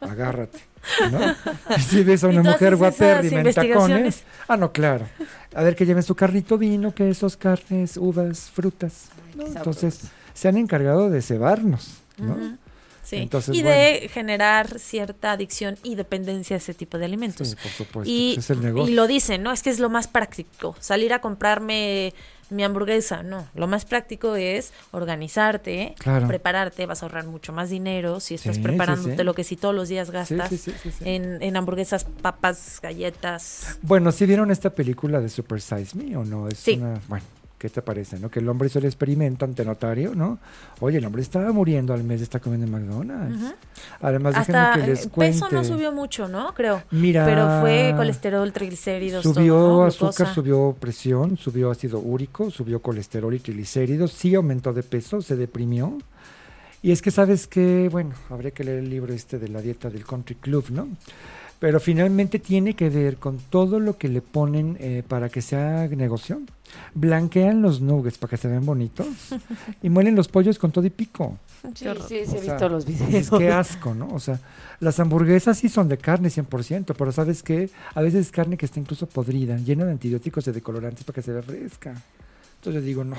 [0.00, 0.60] agárrate,
[1.88, 5.06] si ves a una mujer guapérrima en tacones, ah, no, claro.
[5.54, 9.08] A ver que lleven su carrito, vino, quesos, carnes, uvas, frutas.
[9.16, 9.44] Ay, ¿no?
[9.44, 10.00] qué Entonces,
[10.34, 12.58] se han encargado de cebarnos, ¿no?
[13.02, 13.16] Sí.
[13.16, 17.50] Entonces, y de generar cierta adicción y dependencia a ese tipo de alimentos.
[17.50, 18.12] Sí, por supuesto.
[18.12, 18.92] y, pues es el negocio.
[18.92, 19.52] y lo dicen, ¿no?
[19.52, 20.74] Es que es lo más práctico.
[20.80, 22.14] Salir a comprarme
[22.50, 23.48] mi hamburguesa, no.
[23.54, 26.26] Lo más práctico es organizarte, Claro.
[26.28, 29.22] prepararte, vas a ahorrar mucho más dinero si estás Sí, preparándote sí.
[29.24, 30.68] lo que si todos los días gastas.
[31.00, 33.78] En, en hamburguesas, papas, galletas.
[33.82, 36.48] Bueno, ¿sí vieron esta película de Super Size Me o no?
[36.48, 36.74] Es Sí.
[36.78, 37.24] una, bueno,
[37.58, 38.28] ¿qué te parece, no?
[38.30, 40.38] Que el hombre hizo el experimento ante notario, ¿no?
[40.80, 43.54] Oye, el hombre estaba muriendo al mes de estar comiendo en McDonald's.
[44.00, 45.32] Además, Hasta déjenme que les cuente.
[45.40, 46.52] peso no subió mucho, ¿no?
[46.54, 46.82] Creo.
[46.90, 49.84] Mira, Pero fue colesterol, triglicéridos, Subió todo, ¿no?
[49.84, 55.36] azúcar, subió presión, subió ácido úrico, subió colesterol y triglicéridos, sí aumentó de peso, se
[55.36, 55.96] deprimió.
[56.82, 59.88] Y es que sabes que, bueno, habría que leer el libro este de la dieta
[59.90, 60.88] del Country Club, ¿no?
[61.58, 65.88] Pero finalmente tiene que ver con todo lo que le ponen eh, para que sea
[65.88, 66.42] negocio.
[66.94, 69.06] Blanquean los nuggets para que se vean bonitos
[69.82, 71.38] y muelen los pollos con todo y pico.
[71.74, 73.30] Sí, sí, sí, he sea, visto los videos.
[73.30, 74.08] qué asco, ¿no?
[74.08, 74.38] O sea,
[74.80, 77.70] las hamburguesas sí son de carne 100%, pero ¿sabes qué?
[77.94, 81.14] A veces es carne que está incluso podrida, llena de antibióticos y de colorantes para
[81.14, 81.94] que se vea fresca.
[82.66, 83.16] Entonces yo digo, no.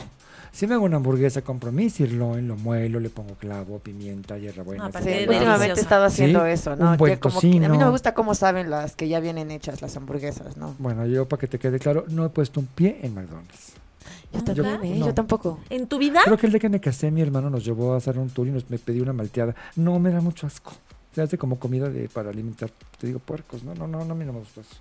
[0.52, 4.90] Si me hago una hamburguesa, compro mi sirloin, lo muelo, le pongo clavo, pimienta, hierbabuena.
[4.90, 6.92] No, Sí, últimamente he estado haciendo Sí, eso, ¿no?
[6.92, 9.50] un buen como que a mí no me gusta cómo saben las que ya vienen
[9.52, 10.76] hechas las hamburguesas, ¿no?
[10.80, 13.74] Bueno, yo para que te quede claro, no he puesto un pie en McDonald's.
[14.34, 14.54] ¿eh?
[14.56, 15.06] No.
[15.06, 15.60] Yo tampoco.
[15.70, 16.20] ¿En tu vida?
[16.26, 18.48] Creo que el día que me casé, mi hermano nos llevó a hacer un tour
[18.48, 19.56] y nos, me pedí una malteada.
[19.78, 20.74] No, me da mucho asco.
[21.16, 23.64] Se hace como comida de, para alimentar, te digo, puercos.
[23.64, 24.76] No, no, no, no, a mí no me gusta eso.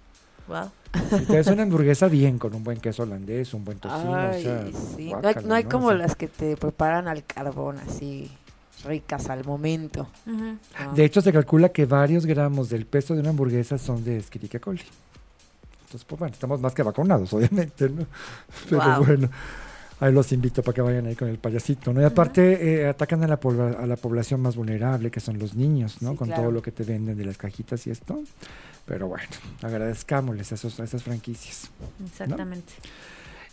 [0.49, 0.71] Wow.
[1.19, 4.39] Si te haces una hamburguesa bien, con un buen queso holandés, un buen tocino, Ay,
[4.41, 4.65] o sea,
[4.97, 5.09] sí.
[5.11, 5.71] No hay, guácala, no hay ¿no?
[5.71, 8.31] como las que te preparan al carbón, así,
[8.85, 10.07] ricas al momento.
[10.95, 14.61] De hecho, se calcula que varios gramos del peso de una hamburguesa son de Escherichia
[14.61, 14.83] coli.
[15.87, 18.07] Entonces, pues bueno, estamos más que vacunados, obviamente, ¿no?
[18.71, 19.05] Pero Wow.
[19.05, 19.29] bueno,
[20.01, 22.01] ahí los invito para que vayan ahí con el payasito, ¿no?
[22.01, 25.55] Y aparte, eh, atacan a la, pobla- a la población más vulnerable, que son los
[25.55, 26.13] niños, ¿no?
[26.13, 26.43] Sí, con claro.
[26.45, 28.19] todo lo que te venden de las cajitas y esto.
[28.87, 29.29] Pero bueno,
[29.63, 31.71] agradezcámosles a, esos, a esas franquicias.
[32.05, 32.73] Exactamente.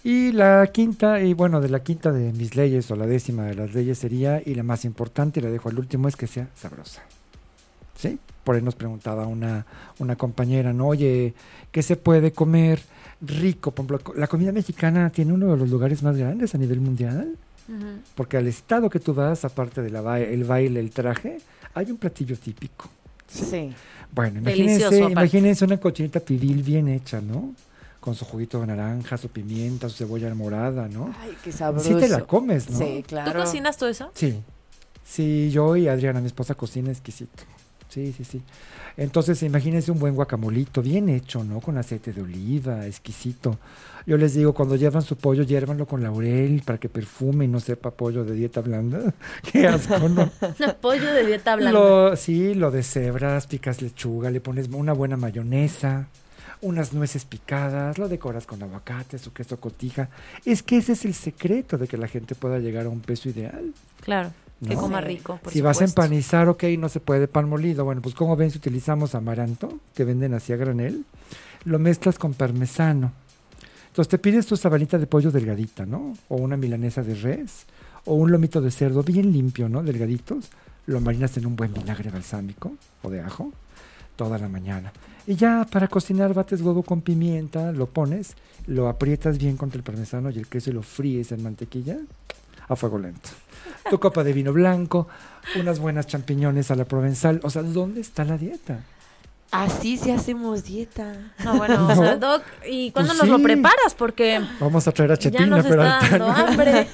[0.04, 3.56] Y la quinta, y bueno, de la quinta de mis leyes, o la décima de
[3.56, 6.50] las leyes sería, y la más importante, y la dejo al último, es que sea
[6.56, 7.02] sabrosa.
[7.96, 8.19] ¿Sí?
[8.43, 9.66] Por ahí nos preguntaba una,
[9.99, 10.88] una compañera, ¿no?
[10.88, 11.34] Oye,
[11.72, 12.82] ¿qué se puede comer
[13.22, 13.72] rico?
[13.72, 17.38] Por ejemplo, la comida mexicana tiene uno de los lugares más grandes a nivel mundial,
[18.16, 21.38] porque al estado que tú vas, aparte del el baile, el traje,
[21.74, 22.89] hay un platillo típico.
[23.30, 23.74] Sí.
[24.14, 27.53] Bueno, imagínense, imagínense una cochinita pibil bien hecha, ¿no?
[28.03, 31.16] con su juguito de naranja, su pimienta, su cebolla morada, ¿no?
[31.22, 31.88] Ay, qué sabroso.
[31.88, 32.78] Sí te la comes, ¿no?
[32.78, 33.39] Sí, ¿Tú claro.
[33.39, 34.11] cocinas todo eso?
[34.14, 34.41] Sí.
[35.05, 37.43] Sí, yo y Adriana, mi esposa, cocina exquisito.
[37.89, 38.41] Sí, sí, sí.
[38.97, 41.59] Entonces, imagínense un buen guacamolito, bien hecho, ¿no?
[41.59, 43.57] Con aceite de oliva, exquisito.
[44.05, 47.59] Yo les digo, cuando llevan su pollo, hiérvanlo con laurel para que perfume y no
[47.59, 49.13] sepa pollo de dieta blanda.
[49.51, 50.29] Qué asco, ¿no?
[50.81, 51.71] Pollo de dieta blanca.
[51.71, 56.07] Lo, sí, lo de cebras, picas lechuga, le pones una buena mayonesa,
[56.61, 60.09] unas nueces picadas, lo decoras con aguacate, su queso cotija.
[60.45, 63.29] Es que ese es el secreto de que la gente pueda llegar a un peso
[63.29, 63.73] ideal.
[64.01, 64.31] Claro,
[64.64, 64.82] que ¿no?
[64.82, 65.07] coma Sí.
[65.07, 66.01] rico, por si vas a supuesto.
[66.01, 67.86] empanizar, ok, no se puede pan molido.
[67.86, 71.05] Bueno, pues como ven, si utilizamos amaranto, que venden así a granel,
[71.66, 73.11] lo mezclas con parmesano.
[73.88, 76.14] Entonces te pides tu sabanita de pollo delgadita, ¿no?
[76.28, 77.66] O una milanesa de res,
[78.05, 79.84] o un lomito de cerdo bien limpio, ¿no?
[79.84, 80.49] Delgaditos.
[80.86, 83.53] Lo marinas en un buen vinagre balsámico o de ajo
[84.16, 84.91] toda la mañana.
[85.26, 88.36] Y ya para cocinar bates huevo con pimienta, lo pones,
[88.68, 91.97] lo aprietas bien contra el parmesano y el queso y lo fríes en mantequilla
[92.68, 93.30] a fuego lento.
[93.89, 95.07] Tu copa de vino blanco,
[95.59, 97.39] unas buenas champiñones a la provenzal.
[97.43, 98.79] O sea, ¿dónde está la dieta?
[99.51, 101.13] Así sí hacemos dieta.
[101.45, 102.17] No, bueno, o sea, No.
[102.17, 103.93] Doc, ¿y cuándo Pues nos lo preparas?
[103.95, 106.88] Porque Vamos a traer a ya Chetina, nos pero está ahorita dando hambre.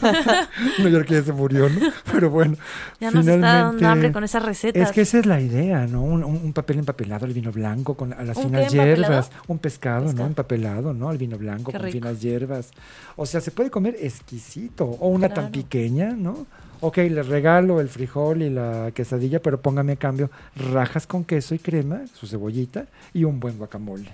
[0.79, 1.79] No, yo creo que ya se murió, ¿no?
[2.11, 2.57] Pero bueno,
[2.99, 4.89] Ya nos está dando hambre con esas recetas.
[4.89, 6.03] Es que esa es la idea, ¿no?
[6.03, 9.59] Un, un- un papel empapelado al vino blanco con a las ¿Un finas hierbas, un
[9.59, 10.23] pescado, Pescado.
[10.23, 10.27] ¿no?
[10.27, 11.07] Empapelado, ¿no?
[11.07, 11.93] Al vino blanco Qué con rico.
[11.93, 12.71] finas hierbas.
[13.15, 16.45] O sea, se puede comer exquisito o una tan pequeña, ¿no?
[16.81, 21.53] Ok, le regalo el frijol y la quesadilla, pero póngame a cambio rajas con queso
[21.53, 24.09] y crema, su cebollita y un buen guacamole.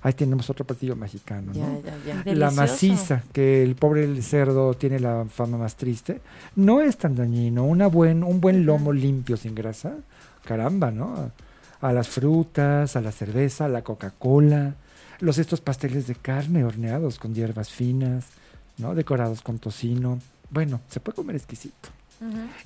[0.00, 1.82] Ahí tenemos otro platillo mexicano, Ya, ¿no?
[1.82, 2.34] ya, ya.
[2.34, 6.20] La maciza, que el pobre cerdo tiene la fama más triste,
[6.56, 7.64] no es tan dañino.
[7.64, 9.96] Una buen, un buen lomo limpio sin grasa,
[10.44, 11.30] caramba, ¿no?
[11.80, 14.74] A las frutas, a la cerveza, a la Coca-Cola,
[15.20, 18.24] los estos pasteles de carne horneados con hierbas finas,
[18.78, 18.94] ¿no?
[18.94, 20.20] Decorados con tocino.
[20.50, 21.88] Bueno, se puede comer exquisito.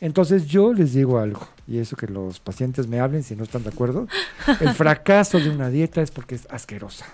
[0.01, 3.63] Entonces yo les digo algo, y eso que los pacientes me hablen si no están
[3.63, 4.09] de acuerdo,
[4.61, 7.05] el fracaso de una dieta es porque es asquerosa.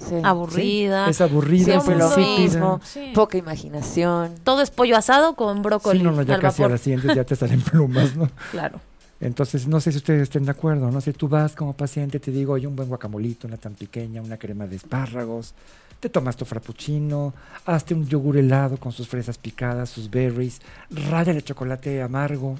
[0.00, 0.16] Sí.
[0.24, 1.04] Aburrida.
[1.04, 1.10] ¿sí?
[1.12, 2.80] Es aburrida, Siempre lo mismo.
[2.82, 3.12] Sí.
[3.14, 4.34] Poca imaginación.
[4.42, 6.72] Todo es pollo asado con brócoli Sí, no, no, ya al casi a vapor.
[6.72, 8.28] las siguientes ya te salen plumas, ¿no?
[8.50, 8.80] Claro.
[9.20, 12.32] Entonces, no sé si ustedes estén de acuerdo, no sé, tú vas como paciente, te
[12.32, 15.54] digo, oye, un buen guacamolito, una tan pequeña, una crema de espárragos,
[16.00, 17.32] te tomas tu frappuccino,
[17.66, 22.56] hazte un yogur helado con sus fresas picadas, sus berries, ráyale chocolate amargo.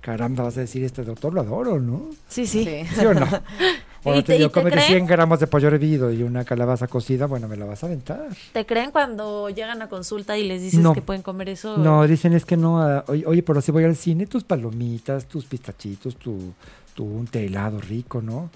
[0.00, 2.10] Caramba, vas a decir, este doctor lo adoro, ¿no?
[2.28, 2.64] Sí, sí.
[2.94, 3.26] ¿Sí o no?
[4.04, 4.86] ¿Y te te- digo, te cómete creen?
[4.88, 8.28] 100 gramos de pollo hervido y una calabaza cocida, bueno, me la vas a aventar.
[8.52, 10.94] ¿Te creen cuando llegan a consulta y les dices No.
[10.94, 11.76] que pueden comer eso?
[11.78, 15.26] No, dicen es que no, ah, oye, oye, pero si voy al cine, tus palomitas,
[15.26, 16.52] tus pistachitos, tu,
[16.94, 18.48] tu un té helado rico, ¿no?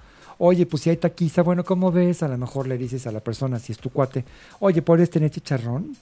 [0.43, 2.23] Oye, pues si hay taquiza, bueno, ¿cómo ves?
[2.23, 4.25] A lo mejor le dices a la persona, si es tu cuate,
[4.61, 5.95] oye, ¿puedes tener chicharrón?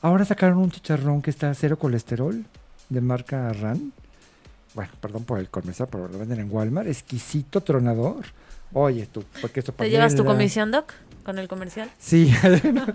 [0.00, 2.42] Ahora sacaron un chicharrón que está a cero colesterol,
[2.88, 3.92] de marca RAN.
[4.74, 8.24] Bueno, perdón por el comercial, pero lo venden en Walmart, exquisito, tronador.
[8.72, 10.94] Oye, tú, porque esto ¿Te llevas tu comisión, Doc?
[11.22, 11.90] Con el comercial.
[11.98, 12.86] Sí, Quiero una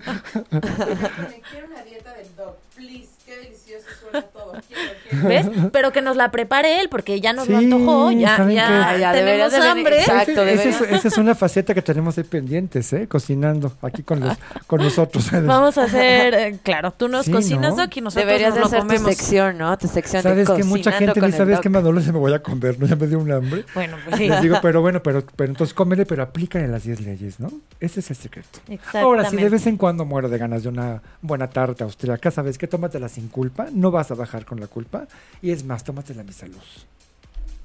[1.84, 3.10] dieta del dog, please.
[3.24, 3.38] Qué
[3.68, 4.52] delicioso suena todo.
[4.66, 5.28] Quiero, quiero.
[5.52, 5.70] ¿Ves?
[5.72, 9.12] Pero que nos la prepare él, porque ya nos lo antojó, ya, ¿saben ya, ya,
[9.12, 10.00] tenemos de hambre.
[10.00, 10.42] exacto.
[10.42, 13.06] Ese- ese debería- es- esa es una faceta que tenemos ahí pendientes, ¿eh?
[13.08, 15.30] Cocinando aquí con, los, con nosotros.
[15.44, 17.82] Vamos a hacer, eh, claro, tú nos Sí, cocinas, ¿no?
[17.84, 19.76] Doc, y nosotros Deberías nos de lo hacer tu sección, ¿no?
[19.78, 22.00] Tu sección de Sabes que mucha gente dice, ¿sabes qué, Manolo?
[22.00, 22.86] Se me voy a comer, ¿no?
[22.86, 23.64] Ya me dio un hambre.
[23.74, 24.28] Bueno, pues sí.
[24.28, 27.50] Les digo, pero bueno, pero, pero entonces cómele, pero aplícale las 10 leyes, ¿no?
[27.80, 28.60] Ese es el secreto.
[28.94, 32.58] Ahora, si de vez en cuando muero de ganas de una buena tarta austriaca, ¿sabes
[32.58, 32.66] qué?
[32.66, 35.06] Tómatela sin culpa, no vas a bajar con la culpa,
[35.42, 36.56] y es más, tómatela mi salud.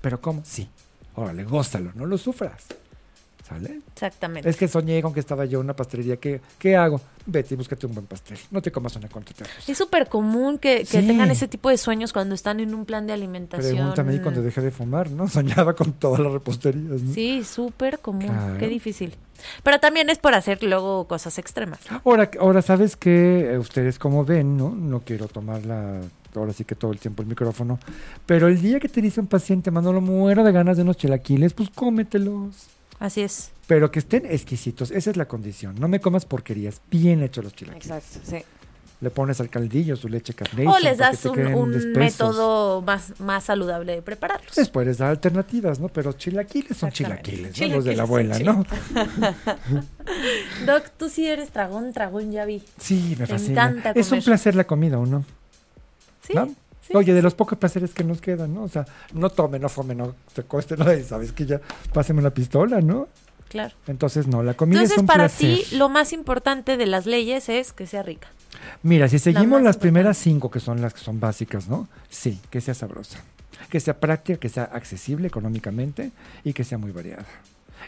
[0.02, 0.42] ¿Pero cómo?
[0.46, 0.70] Sí.
[1.16, 2.66] Órale, gózalo, no lo sufras.
[3.54, 3.80] ¿Sale?
[3.94, 4.50] Exactamente.
[4.50, 6.18] Es que soñé con que estaba yo en una pastelería.
[6.18, 7.00] ¿Qué, qué hago?
[7.26, 8.38] Vete y búscate un buen pastel.
[8.52, 9.34] No te comas una concha
[9.68, 11.08] Es súper común que, que Sí.
[11.08, 13.76] tengan ese tipo de sueños cuando están en un plan de alimentación.
[13.76, 15.28] Pregúntame ahí cuando dejé de fumar, ¿no?
[15.30, 17.14] Soñaba con todas las reposterías, ¿no?
[17.14, 18.28] Sí, súper común.
[18.28, 18.58] Claro.
[18.58, 19.16] Qué difícil.
[19.64, 21.80] Pero también es por hacer luego cosas extremas.
[22.06, 24.70] Ahora, ahora sabes que ustedes como ven, ¿no?
[24.70, 26.00] No quiero tomar la,
[26.36, 27.80] ahora sí que todo el tiempo el micrófono,
[28.26, 31.54] pero el día que te dice un paciente, Manolo, muero de ganas de unos chilaquiles,
[31.54, 32.68] pues cómetelos.
[33.04, 33.52] Así es.
[33.68, 35.76] Pero que estén exquisitos, esa es la condición.
[35.78, 37.86] No me comas porquerías, bien hechos los chilaquiles.
[37.86, 38.46] Exacto, sí.
[39.02, 40.74] Le pones al caldillo su leche carnation.
[40.74, 44.56] O les das un, método más, más saludable de prepararlos.
[44.56, 45.90] Después les da alternativas, ¿no?
[45.90, 47.68] Pero chilaquiles son chilaquiles, ¿no?
[47.76, 48.66] Los de la Chilaquiles abuela, ¿no?
[50.66, 52.64] Doc, tú sí eres dragón, dragón, ya vi.
[52.80, 53.70] Sí, me Te fascina.
[53.70, 55.26] encanta Es un placer la comida, ¿o no?
[56.26, 56.36] Sí.
[56.36, 56.56] ¿No?
[56.88, 58.64] Sí, Oye, de los pocos placeres que nos quedan, ¿no?
[58.64, 61.62] O sea, no tome, no fome, no se cueste, no, y sabes que ya,
[61.94, 63.08] páseme una pistola, ¿no?
[63.50, 63.76] claro.
[63.86, 65.60] Entonces, no, la comida es Entonces, un para placer.
[65.70, 68.28] ti, lo más importante de las leyes es que sea rica.
[68.82, 71.88] Mira, si seguimos las primeras cinco, que son las que son básicas, ¿no?
[72.10, 73.20] Sí, que sea sabrosa,
[73.70, 76.12] que sea práctica, que sea accesible económicamente
[76.44, 77.26] y que sea muy variada.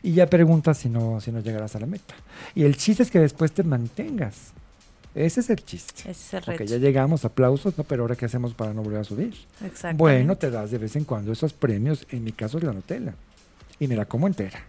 [0.03, 2.13] Y ya preguntas si no, si no llegarás a la meta.
[2.53, 4.51] Y el chiste es que después te mantengas.
[5.15, 6.01] Ese es el chiste.
[6.01, 6.63] Ese es el reto.
[6.65, 7.83] ya llegamos, aplausos, ¿no?
[7.85, 9.33] Pero ahora, ¿qué hacemos para no volver a subir?
[9.63, 9.97] Exactamente.
[9.97, 12.05] Bueno, te das de vez en cuando esos premios.
[12.11, 13.13] En mi caso es la Nutella.
[13.79, 14.59] Y me la como entera.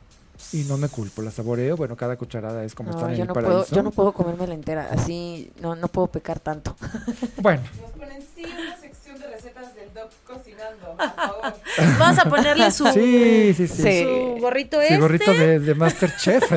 [0.52, 1.76] Y no me culpo, la saboreo.
[1.76, 3.54] Bueno, cada cucharada es como No, estar en yo el no paraíso.
[3.64, 6.76] puedo, yo no puedo comérmela entera, así no, no puedo pecar tanto.
[7.40, 7.62] Bueno,
[10.06, 11.54] Doc cocinando, por favor.
[11.98, 14.02] Vamos a ponerle su, sí, sí, sí.
[14.04, 14.98] Su gorrito Sí, este.
[14.98, 16.44] gorrito de, de Masterchef.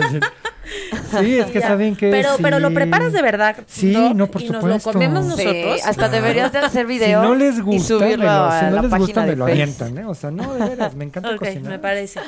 [1.19, 1.67] Sí, es que Ya.
[1.69, 2.43] saben que Pero, sí.
[2.43, 3.55] pero lo preparas de verdad.
[3.65, 4.89] Sí, Doc, no, por y nos supuesto.
[4.89, 5.81] lo comemos Sí, nosotros.
[5.83, 8.65] hasta deberías de hacer Si video no les y gusta, me subirlo lo, a si
[8.65, 10.05] no la les página gusta, me de lo avientan, ¿eh?
[10.05, 11.71] O sea, no, de veras, me encanta Ok, cocinar.
[11.71, 12.19] me parece.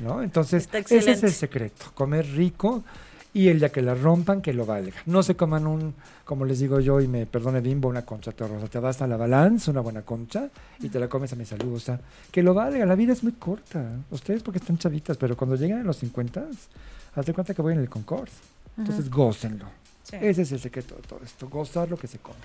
[0.00, 0.22] ¿no?
[0.22, 2.84] Entonces, ese es el secreto, comer rico
[3.36, 4.96] y el día que la rompan, que lo valga.
[5.04, 8.66] No se coman un, como les digo yo, y me perdone Bimbo, una concha terrosa.
[8.66, 10.48] Te vas a la balance, una buena concha,
[10.80, 11.74] y te la comes a mi salud.
[11.74, 13.84] O sea, que lo valga, la vida es muy corta.
[14.10, 16.46] Ustedes porque están chavitas, pero cuando lleguen a los 50,
[17.14, 18.30] hazte cuenta que voy en el Concord.
[18.78, 19.66] Entonces, gócenlo.
[20.02, 20.16] Sí.
[20.18, 22.38] Ese es el secreto de todo esto, gozar lo que se come.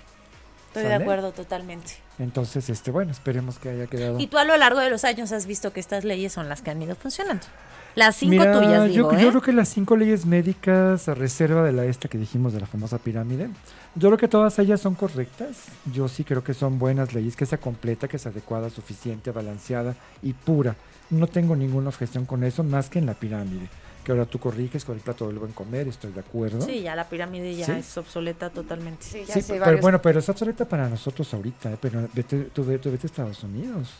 [0.66, 1.92] Estoy de acuerdo totalmente.
[2.18, 4.20] Entonces, este, bueno, esperemos que haya quedado.
[4.20, 6.60] Y tú a lo largo de los años has visto que estas leyes son las
[6.60, 7.46] que han ido funcionando.
[7.94, 9.28] Las cinco Mira, tuyas, yo, digo, yo ¿eh?
[9.30, 12.66] creo que las cinco leyes médicas, a reserva de la esta que dijimos de la
[12.66, 13.48] famosa pirámide,
[13.94, 15.64] yo creo que todas ellas son correctas.
[15.92, 19.94] Yo sí creo que son buenas leyes, que sea completa, que sea adecuada, suficiente, balanceada
[20.22, 20.74] y pura.
[21.10, 23.68] No tengo ninguna objeción con eso, más que en la pirámide.
[24.04, 26.62] Que ahora tú corriges con el plato del buen comer, estoy de acuerdo.
[26.62, 27.72] Sí, ya la pirámide ya Sí.
[27.72, 29.04] es obsoleta totalmente.
[29.04, 31.76] Sí, ya Sí, sé pero, varios- bueno, pero es obsoleta para nosotros ahorita, ¿eh?
[31.80, 33.90] pero vete, tú, ve- tú vete a Estados Unidos.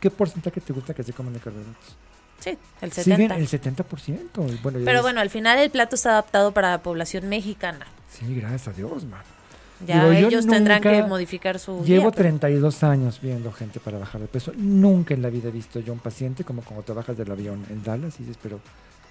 [0.00, 1.96] ¿Qué porcentaje te gusta que se coman de carbohidratos?
[2.40, 3.36] Sí, el Siguen 70.
[3.36, 4.46] el 70%.
[4.52, 7.86] y Bueno, Pero es- bueno, al final el plato está adaptado para la población mexicana.
[8.10, 9.20] Sí, gracias a Dios, man.
[9.86, 12.16] Ya Digo, ellos tendrán que modificar su Llevo dieta.
[12.18, 14.52] 32 años viendo gente para bajar de peso.
[14.56, 17.62] Nunca en la vida he visto yo un paciente como cuando te bajas del avión
[17.68, 18.58] en Dallas y dices, pero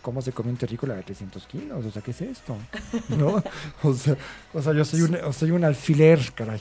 [0.01, 1.85] ¿cómo se come un terrícola de 300 kilos?
[1.85, 2.57] O sea, ¿qué es esto?
[3.09, 3.43] ¿No?
[3.83, 4.15] O sea,
[4.53, 6.59] o sea yo soy un, soy un alfiler, caray.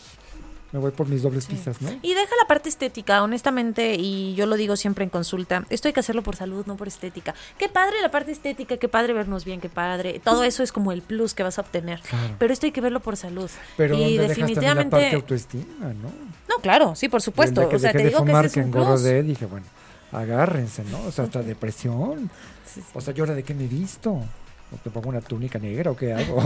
[0.75, 1.89] Me voy por mis dobles pizzas, ¿no?
[2.03, 5.95] Y deja la parte estética, honestamente, y yo lo digo siempre en consulta, esto hay
[5.95, 7.33] que hacerlo por salud, no por estética.
[7.59, 10.21] Qué padre la parte estética, qué padre vernos bien, qué padre.
[10.25, 12.01] Todo eso es como el plus que vas a obtener.
[12.01, 12.35] Claro.
[12.41, 13.49] Pero esto hay que verlo por salud.
[13.77, 15.15] Pero y ¿dónde dejas también la parte definitivamente...
[15.15, 16.09] autoestima, no?
[16.49, 17.69] No, claro, sí, por supuesto.
[17.69, 18.85] Que O sea, dejé te de digo que fumar, ese es un que plus.
[18.85, 19.67] engordé, dije, bueno,
[20.11, 21.05] agárrense, ¿no?
[21.07, 22.29] O sea, hasta depresión.
[22.67, 22.87] Sí, sí.
[22.95, 24.21] O sea, ¿yo ahora de qué me he visto?
[24.73, 26.37] ¿O te pongo una túnica negra o qué hago?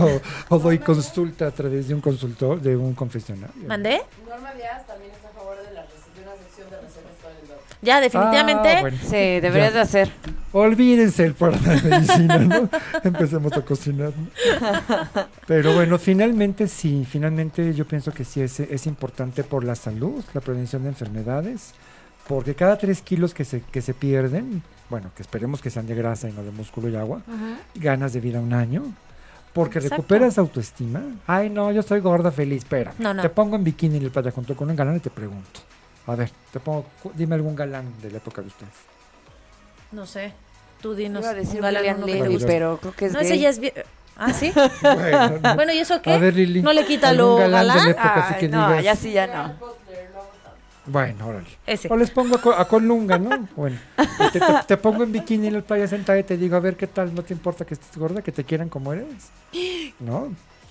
[0.49, 3.55] O, o doy consulta a través de un consultor, de un confesionario.
[3.67, 4.01] ¿Mandé?
[4.27, 7.47] Norma Díaz también está a favor de, la de una sección de recetas para el
[7.47, 7.57] Doc.
[7.81, 8.69] Ya, definitivamente.
[8.69, 8.97] Ah, bueno.
[9.01, 9.09] Sí,
[9.39, 9.75] deberías Ya.
[9.75, 10.11] de hacer.
[10.51, 12.69] Olvídense el programa de medicina, ¿no?
[13.03, 14.11] Empecemos a cocinar.
[14.17, 14.27] ¿no?
[15.47, 20.23] Pero bueno, finalmente sí, finalmente yo pienso que sí es, es importante por la salud,
[20.33, 21.73] la prevención de enfermedades,
[22.29, 25.95] porque cada tres kilos que se, que se pierden, bueno, que esperemos que sean de
[25.95, 27.23] grasa y no de músculo y agua,
[27.73, 28.83] ganas de vida un año.
[29.51, 29.95] Porque Exacto.
[29.95, 31.01] recuperas autoestima.
[31.25, 32.59] Ay, no, yo estoy gorda, feliz.
[32.59, 32.93] Espera.
[32.99, 33.23] No, no.
[33.23, 35.59] Te pongo en bikini en el playa junto con un galán y te pregunto.
[36.05, 38.73] A ver, te pongo, dime algún galán de la época de ustedes.
[39.91, 40.31] No sé.
[40.83, 41.21] Tú dinos.
[41.23, 43.73] Iba a decir un galán, que pero creo que es No, ese ya es bien.
[44.15, 44.53] Ah, sí.
[44.83, 45.55] Bueno, no.
[45.55, 46.13] Bueno, ¿y eso qué?
[46.13, 46.61] A ver, Lili.
[46.61, 47.89] ¿No le quita ¿algún lo galán de la galán?
[47.89, 48.83] época así Ay, que no, digas?
[48.83, 49.78] ya sí, ya no.
[50.89, 51.47] Bueno, órale.
[51.67, 51.87] Ese.
[51.91, 53.47] O les pongo a, Co- a Colunga, ¿no?
[53.55, 53.77] Bueno,
[54.33, 56.75] te, te- te pongo en bikini en la playa sentada y te digo, a ver
[56.75, 59.07] qué tal, no te importa que estés gorda, que te quieran como eres.
[59.99, 60.29] ¿No?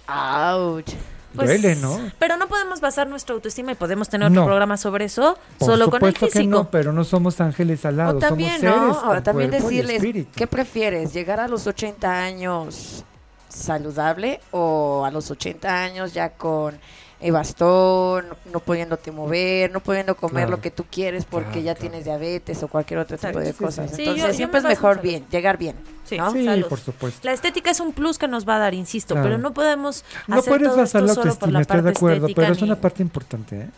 [0.09, 0.91] Ouch.
[1.35, 2.01] Pues, Duele, ¿no?
[2.19, 4.47] Pero no podemos basar nuestra autoestima y podemos tener otro No.
[4.47, 6.51] programa sobre eso Por solo con el supuesto que físico.
[6.51, 8.95] no, pero no somos ángeles alados, O también, somos seres ¿no?
[9.01, 10.27] Ahora con también decirles.
[10.35, 11.13] ¿qué prefieres?
[11.13, 13.05] ¿Llegar a los 80 años
[13.49, 16.79] saludable o a los 80 años ya con
[17.21, 20.51] el bastón, no pudiéndote mover, no pudiendo comer Claro.
[20.53, 21.81] lo que tú quieres porque Claro, ya claro.
[21.81, 23.41] tienes diabetes o cualquier otro tipo Exacto.
[23.41, 23.91] de Sí, cosas?
[23.91, 23.97] sí.
[23.97, 25.77] Sí, yo- Entonces yo siempre es me en mejor bien, llegar bien.
[26.05, 26.31] Sí, ¿no?
[26.33, 27.21] Sí, por supuesto.
[27.25, 29.29] La estética es un plus que nos va a dar, insisto, Claro.
[29.29, 32.53] pero no podemos No hacer puedes todo basar la autoestima, estoy de acuerdo, estética pero
[32.55, 33.69] es una ni- parte importante, ¿eh?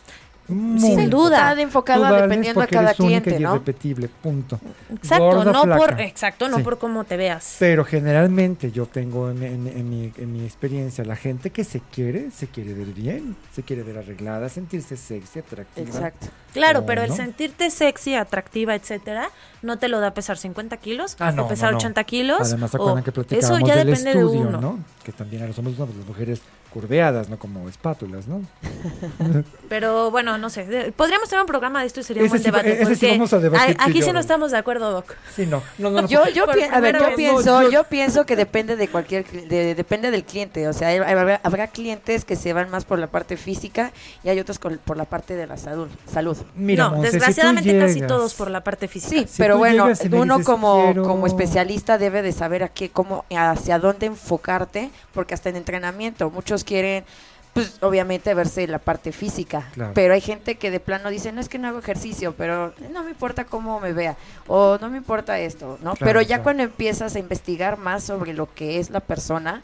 [0.79, 1.51] Sin duda.
[1.51, 3.55] Está enfocada dependiendo a cada eres única cliente, y ¿no?
[3.55, 4.61] irrepetible, punto.
[4.93, 6.63] Exacto, Gorda, no por exacto, no Sí.
[6.63, 7.57] por cómo te veas.
[7.59, 11.81] Pero generalmente yo tengo en, en- en mi, en mi experiencia, la gente que se
[11.81, 15.87] quiere, se quiere ver bien, se quiere ver arreglada, sentirse sexy, atractiva.
[15.87, 16.27] Exacto.
[16.53, 19.31] Claro, ¿O pero el sentirte sexy, atractiva, etcétera,
[19.63, 21.79] no te lo da pesar 50 kilos Ah, no, o pesar no, no.
[21.79, 22.41] 80 kilos.
[22.41, 24.61] Además, ¿se o- acuerdan que eso ya del depende de estudio, uno.
[24.61, 24.79] ¿no?
[25.05, 26.41] Que también somos una de las mujeres
[26.73, 28.43] curveadas, no como espátulas, ¿no?
[29.69, 30.67] Pero bueno, no sé.
[30.67, 32.83] de- Podríamos tener un programa de esto y sería un Ese buen sí- debate.
[32.83, 35.15] ese sí vamos a debatir a- aquí sí no estamos de acuerdo, Doc.
[35.35, 36.09] Sí, no, no, no, no.
[36.09, 37.17] Yo, yo, a ver, yo vez.
[37.17, 40.69] pienso, No, yo- yo pienso que depende de cualquier, cli- de- depende del cliente.
[40.69, 43.93] O sea, hay- habrá, habrá clientes que se van más por la parte física
[44.25, 45.89] y hay otros con- por la parte de la salud.
[46.13, 46.37] salud.
[46.55, 49.23] Mira, no, Monse, si tú desgraciadamente casi todos por la parte física.
[49.23, 52.91] Sí, Si pero bueno, uno dices, como, "Quiero-" como especialista debe de saber a qué,
[52.91, 57.05] cómo, hacia dónde enfocarte, porque hasta en entrenamiento muchos quieren,
[57.53, 59.91] pues obviamente verse la parte física, Claro.
[59.95, 63.03] pero hay gente que de plano dice, no es que no hago ejercicio, pero no
[63.03, 65.95] me importa cómo me vea, o no me importa esto, ¿no?
[65.95, 66.43] Claro, pero ya claro.
[66.45, 69.63] cuando empiezas a investigar más sobre lo que es la persona,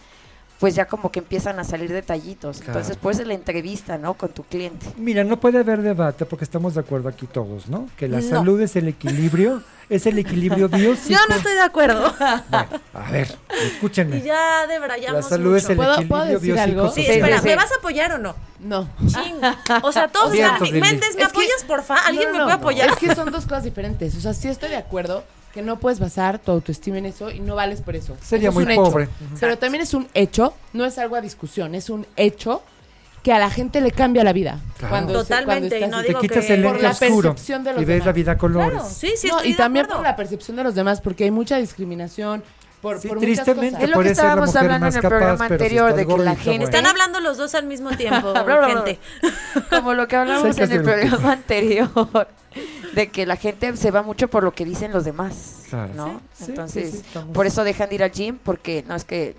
[0.59, 2.59] pues ya como que empiezan a salir detallitos.
[2.59, 2.73] Claro.
[2.73, 4.15] Entonces, pues la entrevista, ¿no?
[4.15, 4.87] Con tu cliente.
[4.97, 7.89] Mira, no puede haber debate porque estamos de acuerdo aquí todos, ¿no?
[7.97, 8.29] Que la No.
[8.29, 11.11] salud es el equilibrio, es el equilibrio biopsico.
[11.11, 12.15] Yo no estoy de acuerdo.
[12.19, 14.17] Bueno, a ver, escúchenme.
[14.19, 15.57] y ya La debrayamos salud mucho.
[15.59, 16.81] es el ¿Puedo- equilibrio puedo decir biopsico.
[16.81, 16.95] algo?
[16.95, 17.49] Sí, espera, sí, sí.
[17.49, 18.35] ¿me vas a apoyar o no?
[18.61, 18.89] No.
[19.07, 19.41] Ching.
[19.83, 20.31] O sea, todos.
[20.33, 21.97] Méndez, ¿me Es que- apoyas, porfa?
[22.07, 22.63] ¿Alguien No, me puede no.
[22.63, 22.89] apoyar?
[22.91, 24.17] Es que son dos cosas diferentes.
[24.17, 25.23] O sea, sí estoy de acuerdo
[25.57, 28.15] que no puedes basar tu autoestima en eso y no vales por eso.
[28.23, 28.93] Sería Eso es muy un hecho.
[28.93, 29.09] pobre.
[29.41, 32.63] Pero también es un hecho, no es algo a discusión, es un hecho
[33.23, 34.61] que a la gente le cambia la vida.
[34.77, 34.91] Claro.
[34.93, 37.35] Cuando se- Totalmente, cuando y no Te digo quitas que- el lente oscuro
[37.79, 38.71] y ves la vida a colores.
[38.71, 41.57] Claro, sí, sí, No, y también por la percepción de los demás, porque hay mucha
[41.57, 42.45] discriminación
[42.83, 43.83] por, Sí, por tristemente, cosas.
[43.85, 46.65] Es lo que estábamos hablando en el capaz, programa si anterior, de que la gente-.
[46.67, 48.35] Están hablando los dos al mismo tiempo,
[48.67, 48.99] gente.
[49.71, 51.89] Como lo que hablamos en el programa anterior,
[52.97, 55.93] de que la gente se va mucho por lo que dicen los demás, Claro.
[55.95, 56.21] ¿no?
[56.35, 59.37] Sí, Entonces, sí, estamos- por eso dejan de ir al gym, porque no es que,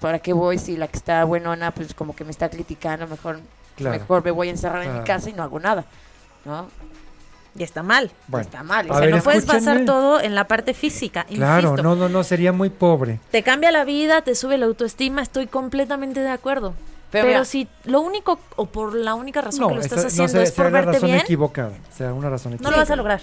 [0.00, 3.40] ¿para qué voy si la que está buenona, pues como que me está criticando, mejor,
[3.76, 3.98] Claro.
[4.00, 5.84] mejor me voy a encerrar en mi casa y no hago nada,
[6.46, 6.68] ¿no?
[7.56, 8.10] Y está mal.
[8.26, 8.90] Bueno, está mal.
[8.90, 9.86] O sea, ver, no puedes basar escúchenme.
[9.86, 11.82] todo en la parte física, Claro, insisto.
[11.84, 13.20] no, no, no, sería muy pobre.
[13.30, 16.72] Te cambia la vida, te sube la autoestima, estoy completamente de acuerdo.
[17.14, 19.98] Pero Pero, mira- si lo único, o por la única razón No, que lo estás
[20.00, 21.72] esa- haciendo no, es sea- por verte razón bien, equivocada.
[21.96, 22.76] Sea una razón no equivocada.
[22.76, 23.20] lo vas a lograr.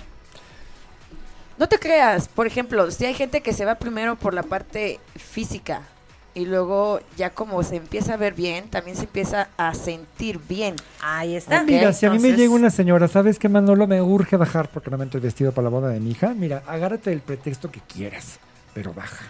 [1.57, 5.01] No te creas, por ejemplo, si hay gente que se va primero por la parte
[5.17, 5.81] física
[6.33, 10.77] y luego ya como se empieza a ver bien, también se empieza a sentir bien.
[11.01, 11.57] Ahí está.
[11.63, 13.87] Ok, Mira, si a mí me llega una señora, ¿sabes qué, Manolo?
[13.87, 16.33] Me urge bajar porque no me estoy vestido para la boda de mi hija.
[16.33, 18.39] Mira, agárrate el pretexto que quieras,
[18.73, 19.25] pero baja.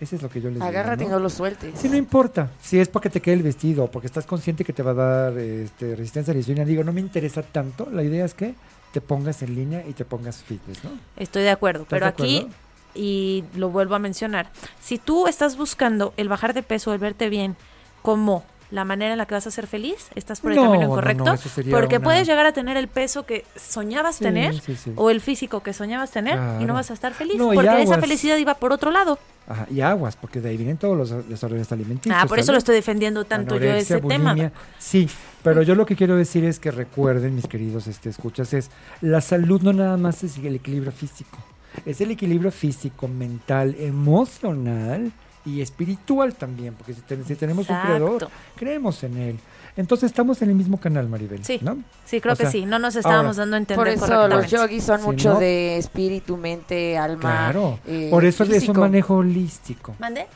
[0.00, 1.22] Ese es lo que yo les Agárrate y digo, no ¿no?
[1.24, 1.78] lo sueltes.
[1.78, 2.50] Sí, no importa.
[2.62, 4.94] Si es porque te quede el vestido o porque estás consciente que te va a
[4.94, 7.88] dar este, resistencia a la insulina, digo, no me interesa tanto.
[7.90, 8.54] La idea es que
[8.92, 10.90] te pongas en línea y te pongas fitness, ¿no?
[11.16, 12.48] Estoy de acuerdo, ¿Estás pero de aquí,
[12.94, 17.28] y lo vuelvo a mencionar, si tú estás buscando el bajar de peso, el verte
[17.28, 17.56] bien,
[18.02, 20.82] como la manera en la que vas a ser feliz, estás por el No, camino
[20.84, 24.24] no, incorrecto, no, sería porque una- puedes llegar a tener el peso que soñabas Sí,
[24.24, 24.92] tener sí, sí.
[24.94, 27.98] o el físico que soñabas tener y no vas a estar feliz, No, porque esa
[27.98, 29.18] felicidad iba por otro lado.
[29.50, 32.14] Ajá, y aguas, porque de ahí vienen todos los desórdenes alimenticios.
[32.22, 34.36] Ah, por eso lo estoy defendiendo tanto yo ese tema.
[34.78, 35.08] Sí,
[35.42, 39.22] pero yo lo que quiero decir es que recuerden, mis queridos este, escuchas, es la
[39.22, 41.38] salud no nada más es el equilibrio físico,
[41.86, 45.10] es el equilibrio físico, mental, emocional
[45.44, 49.38] y espiritual también, porque si, ten- si tenemos un creador, creemos en él.
[49.76, 51.44] Entonces estamos en el mismo canal, Maribel.
[51.44, 51.58] Sí.
[51.62, 51.78] ¿no?
[52.04, 54.28] Sí, creo O que sea, sí, no nos estábamos ahora, dando a entender Por eso
[54.28, 57.20] los yogis son Si mucho no- de espíritu, mente, alma.
[57.20, 59.94] Claro, eh, por eso es un manejo holístico.
[60.00, 60.26] ¿Mande?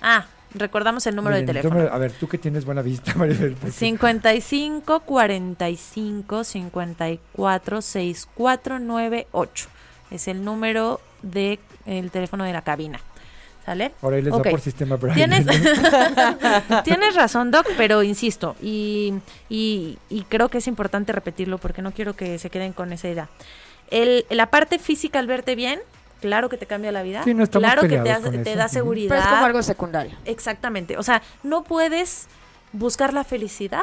[0.00, 1.74] Ah, recordamos el número de teléfono.
[1.74, 3.54] número- a ver, tú que tienes buena vista, Maribel.
[3.54, 9.68] pues, 55 45 54 6498.
[10.10, 13.00] Es el número de el teléfono de la cabina.
[13.64, 13.92] ¿Sale?
[14.02, 14.46] Ahora ahí les Ok.
[14.46, 15.26] va por sistema Braille.
[15.26, 15.46] Tienes,
[16.84, 19.14] tienes razón, Doc, pero insisto, y,
[19.48, 23.08] y, y creo que es importante repetirlo porque no quiero que se queden con esa
[23.08, 23.28] idea.
[23.90, 25.80] El, la parte física al verte bien,
[26.20, 28.50] claro que te cambia la vida, Sí, no estamos claro que te, hace- con te
[28.50, 28.58] eso.
[28.58, 29.08] da seguridad.
[29.10, 30.16] Pero es como algo secundario.
[30.26, 32.26] Exactamente, o sea, no puedes
[32.72, 33.82] buscar la felicidad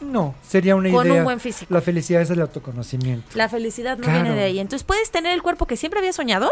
[0.00, 1.18] No, sería una con idea.
[1.20, 1.72] un buen físico.
[1.72, 3.26] La felicidad es el autoconocimiento.
[3.34, 4.22] La felicidad no Claro.
[4.22, 4.58] viene de ahí.
[4.58, 6.50] Entonces puedes tener el cuerpo que siempre había soñado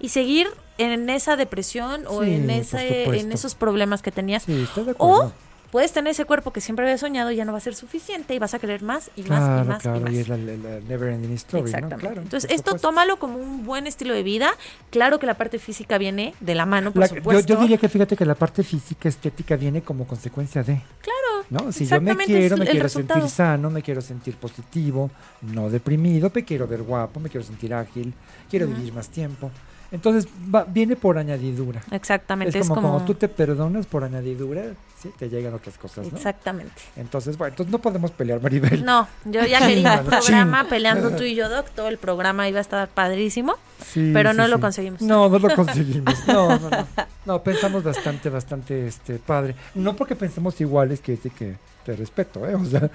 [0.00, 4.44] y seguir en esa depresión o Sí, en, ese, en esos problemas que tenías.
[4.44, 5.26] Sí, estoy de acuerdo.
[5.26, 5.32] O
[5.72, 8.34] puedes tener ese cuerpo que siempre había soñado y ya no va a ser suficiente
[8.34, 10.12] y vas a querer más y más claro, y más claro, y más.
[10.14, 11.88] y es la, never ending story, ¿no?
[11.96, 12.88] Claro, Entonces, esto supuesto.
[12.88, 14.50] tómalo como un buen estilo de vida.
[14.90, 17.46] Claro que la parte física viene de la mano, por La- supuesto.
[17.54, 20.80] yo diría que fíjate que la parte física, estética viene como consecuencia de.
[21.02, 21.18] Claro.
[21.50, 21.72] ¿no?
[21.72, 23.20] Si yo me quiero, me quiero resultado.
[23.20, 25.10] sentir sano, me quiero sentir positivo,
[25.42, 28.12] no deprimido, me quiero ver guapo, me quiero sentir ágil,
[28.50, 29.50] quiero vivir más tiempo.
[29.90, 31.82] Entonces, va- viene por añadidura.
[31.90, 32.58] Exactamente.
[32.58, 34.62] Es como, cuando tú te perdonas por añadidura,
[35.00, 36.16] sí, te llegan otras cosas, ¿no?
[36.16, 36.74] Exactamente.
[36.96, 38.84] Entonces, bueno, entonces no podemos pelear, Maribel.
[38.84, 41.70] No, yo ya quería mano, programa peleando tú y yo, Doc.
[41.70, 43.54] Todo el programa iba a estar padrísimo.
[43.86, 45.00] Sí, pero sí, no lo conseguimos.
[45.00, 46.14] No, no lo conseguimos.
[46.26, 46.86] No, no, no.
[47.24, 49.54] No, pensamos bastante, bastante este, padre.
[49.74, 51.56] No porque pensemos iguales que decir que
[51.88, 52.54] te respeto, ¿eh?
[52.58, 52.90] O sea.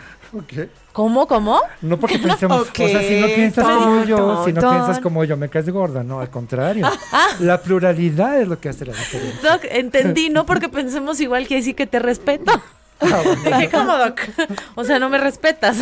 [0.92, 1.60] ¿Cómo, cómo?
[1.82, 5.36] No porque pensemos, o sea, si no piensas como yo, si no piensas como yo,
[5.36, 6.88] me caes gorda, no, al contrario.
[7.40, 9.52] La pluralidad es lo que hace la diferencia.
[9.52, 12.52] Doc, entendí, no porque pensemos igual que decir que te respeto.
[13.04, 13.44] Ah, bueno.
[13.58, 14.20] Dije, ¿cómo, Doc?
[14.76, 15.78] O sea, no me respetas.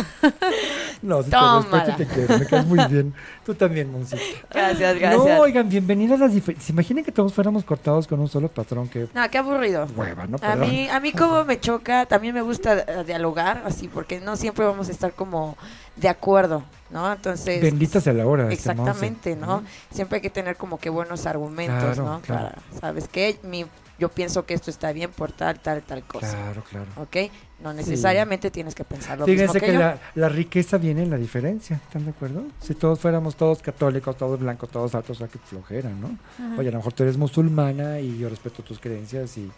[1.02, 3.14] No, si te respeto y te quiero, me caes muy bien.
[3.44, 4.22] Tú también, Moncito.
[4.52, 5.40] Gracias, No, gracias.
[5.40, 6.66] oigan, bienvenidas a las diferencias.
[6.66, 8.88] ¿Se imaginen que todos fuéramos cortados con un solo patrón?
[8.88, 9.86] Que No, qué aburrido.
[9.96, 10.38] hueva, ¿no?
[10.42, 14.36] A mí, a mí como me choca, también me gusta eh, dialogar así, porque no
[14.36, 15.56] siempre vamos a estar como
[15.96, 17.12] de acuerdo, ¿no?
[17.12, 17.60] Entonces...
[17.60, 18.44] Bendita sea la hora.
[18.44, 18.54] este.
[18.54, 19.62] Exactamente, ¿no?
[19.92, 22.20] Siempre hay que tener como que buenos argumentos, Claro, ¿no?
[22.20, 22.48] claro.
[22.50, 23.38] Para, ¿sabes qué?
[23.42, 23.66] Mi,
[23.98, 26.86] yo pienso que esto está bien por tal, tal, tal cosa, Claro, claro.
[26.96, 27.16] ¿ok?
[27.62, 29.78] No necesariamente tienes que pensar lo Fíjense mismo que, que yo.
[29.78, 32.44] la, la riqueza viene en la diferencia, ¿están de acuerdo?
[32.60, 36.18] Si todos fuéramos todos católicos, todos blancos, todos altos, o sea, que flojera, ¿no?
[36.58, 39.50] Oye, a lo mejor tú eres musulmana y yo respeto tus creencias y...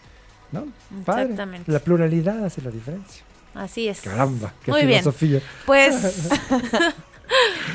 [0.52, 0.66] ¿No?
[1.04, 1.22] Padre.
[1.22, 1.72] Exactamente.
[1.72, 3.24] La pluralidad hace la diferencia.
[3.54, 4.02] Así es.
[4.02, 5.00] Caramba, qué Muy bien.
[5.00, 5.40] filosofía.
[5.64, 5.94] Pues,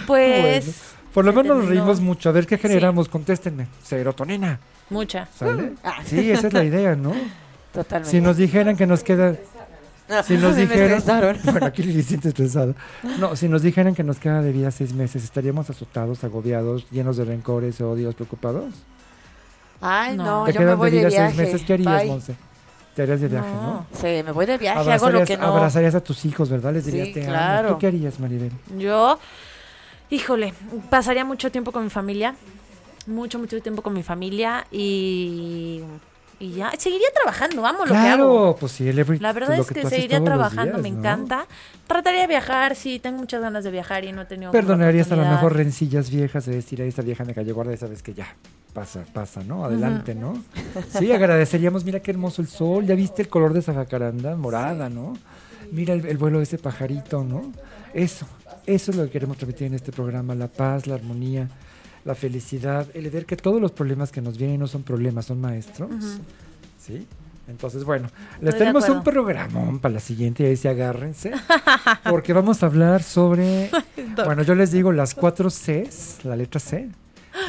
[0.07, 0.73] pues, Bueno,
[1.13, 2.29] por lo menos nos reímos mucho.
[2.29, 3.67] A ver qué generamos, contéstenme.
[3.83, 4.59] Serotonina,
[4.89, 5.27] mucha.
[5.37, 5.73] ¿sale?
[5.83, 6.01] Ah.
[6.05, 7.13] Sí, esa es la idea, ¿no?
[7.73, 8.09] Totalmente.
[8.11, 9.35] Si nos dijeran que nos queda...
[10.09, 11.01] No, Si nos dijeran...
[11.43, 12.73] Bueno, aquí Lili siente estresada.
[13.19, 17.17] No, si nos dijeran que nos queda de vida seis meses, ¿estaríamos azotados, agobiados, llenos
[17.17, 18.73] de rencores, odios, preocupados?
[19.81, 20.45] Ay, No.
[20.45, 21.35] Te yo me quedan voy de de vida viaje.
[21.35, 22.05] seis meses, ¿qué harías.
[22.05, 22.35] Monse?
[22.95, 23.61] Te harías de viaje, ¿no?
[23.61, 23.85] No.
[23.93, 25.45] Sí, me voy de viaje, hago lo Abrazarías, que no.
[25.55, 26.73] abrazarías a tus hijos, ¿verdad?
[26.73, 27.29] Les dirías, Sí, te amo.
[27.29, 27.69] claro.
[27.69, 28.51] ¿Tú qué harías, Maribel?
[28.77, 29.19] Yo,
[30.09, 30.53] híjole,
[30.89, 32.35] pasaría mucho tiempo con mi familia.
[33.09, 35.81] Mucho, mucho tiempo con mi familia y,
[36.39, 36.71] y ya.
[36.77, 38.05] Seguiría trabajando, amo lo que hago.
[38.05, 40.99] Claro, pues sí, el every- La verdad lo es que, seguiría trabajando, días, me ¿no?
[40.99, 41.47] encanta.
[41.87, 45.15] Trataría de viajar, sí, tengo muchas ganas de viajar y no he tenido Perdonarías a
[45.15, 48.13] lo mejor rencillas viejas de decir, a esa vieja me cayó gorda y sabes que
[48.13, 48.27] ya,
[48.73, 49.65] pasa, pasa, ¿no?
[49.65, 50.41] Adelante, ¿no?
[50.99, 54.87] Sí, agradeceríamos, mira qué hermoso el sol, ya viste el color de esa jacaranda, morada,
[54.89, 55.13] ¿no?
[55.71, 57.51] Mira el, el vuelo de ese pajarito, ¿no?
[57.93, 58.27] Eso,
[58.67, 61.47] eso es lo que queremos transmitir en este programa, la paz, la armonía,
[62.05, 65.41] la felicidad, el ver que todos los problemas que nos vienen no son problemas, son
[65.41, 65.89] maestros,
[66.79, 67.05] ¿sí?
[67.47, 68.09] Entonces, bueno,
[68.41, 71.31] les tenemos un programón para la siguiente, ahí sí agárrense,
[72.07, 73.71] porque vamos a hablar sobre,
[74.25, 76.89] bueno, yo les digo las cuatro Cs, la letra C,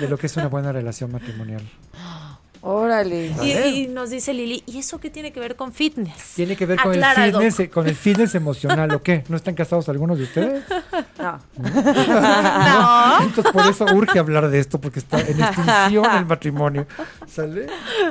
[0.01, 1.62] de lo que es una buena relación matrimonial.
[2.62, 3.32] Órale.
[3.42, 3.52] Y,
[3.84, 6.34] y nos dice Lili, ¿y eso qué tiene que ver con fitness?
[6.36, 9.24] Tiene que ver con Aclara, el fitness, con el fitness emocional, ¿o qué?
[9.28, 10.64] ¿No están casados algunos de ustedes?
[11.20, 11.38] No.
[11.58, 13.22] No.
[13.22, 16.86] Entonces por eso urge hablar de esto, porque está en extinción el matrimonio.
[17.26, 17.66] ¿Sale?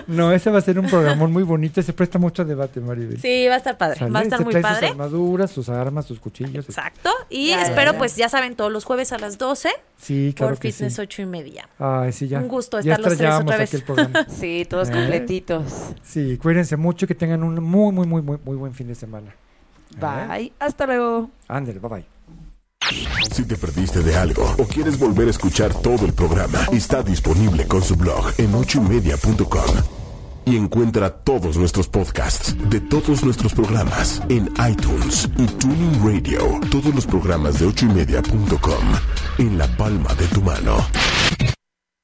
[0.08, 3.20] No, ese va a ser un programón muy bonito, y se presta mucho debate, Maribel.
[3.20, 4.00] Sí, va a estar padre.
[4.00, 4.12] ¿Sale?
[4.12, 4.88] Va a estar Se muy trae padre.
[4.88, 6.66] sus armaduras, sus armas, sus cuchillos.
[6.66, 7.10] Exacto.
[7.30, 7.98] Y Ya, espero, ya.
[7.98, 9.70] pues ya saben, todos los jueves a las 12
[10.02, 11.02] Sí, claro por que Fitness sí.
[11.02, 11.68] 8 y media.
[11.78, 12.40] Ay, sí, ya.
[12.40, 13.70] Un gusto ya estar los tres otra vez.
[13.70, 14.26] aquí el programa.
[14.40, 14.94] Sí, todos ¿Eh?
[14.94, 15.64] completitos.
[16.04, 18.96] Sí, cuídense mucho y que tengan un muy, muy, muy, muy, muy buen fin de
[18.96, 19.30] semana.
[19.30, 19.98] ¿Eh?
[20.00, 20.54] Bye.
[20.60, 21.30] Hasta luego.
[21.48, 22.06] Ándale, bye bye.
[23.32, 27.68] Si te perdiste de algo o quieres volver a escuchar todo el programa, está disponible
[27.68, 30.00] con su blog en ochoymedia.com.
[30.46, 36.60] Y encuentra todos nuestros podcasts de todos nuestros programas en iTunes y Tuning Radio.
[36.72, 38.84] Todos los programas de ochoymedia.com
[39.38, 40.78] en la palma de tu mano.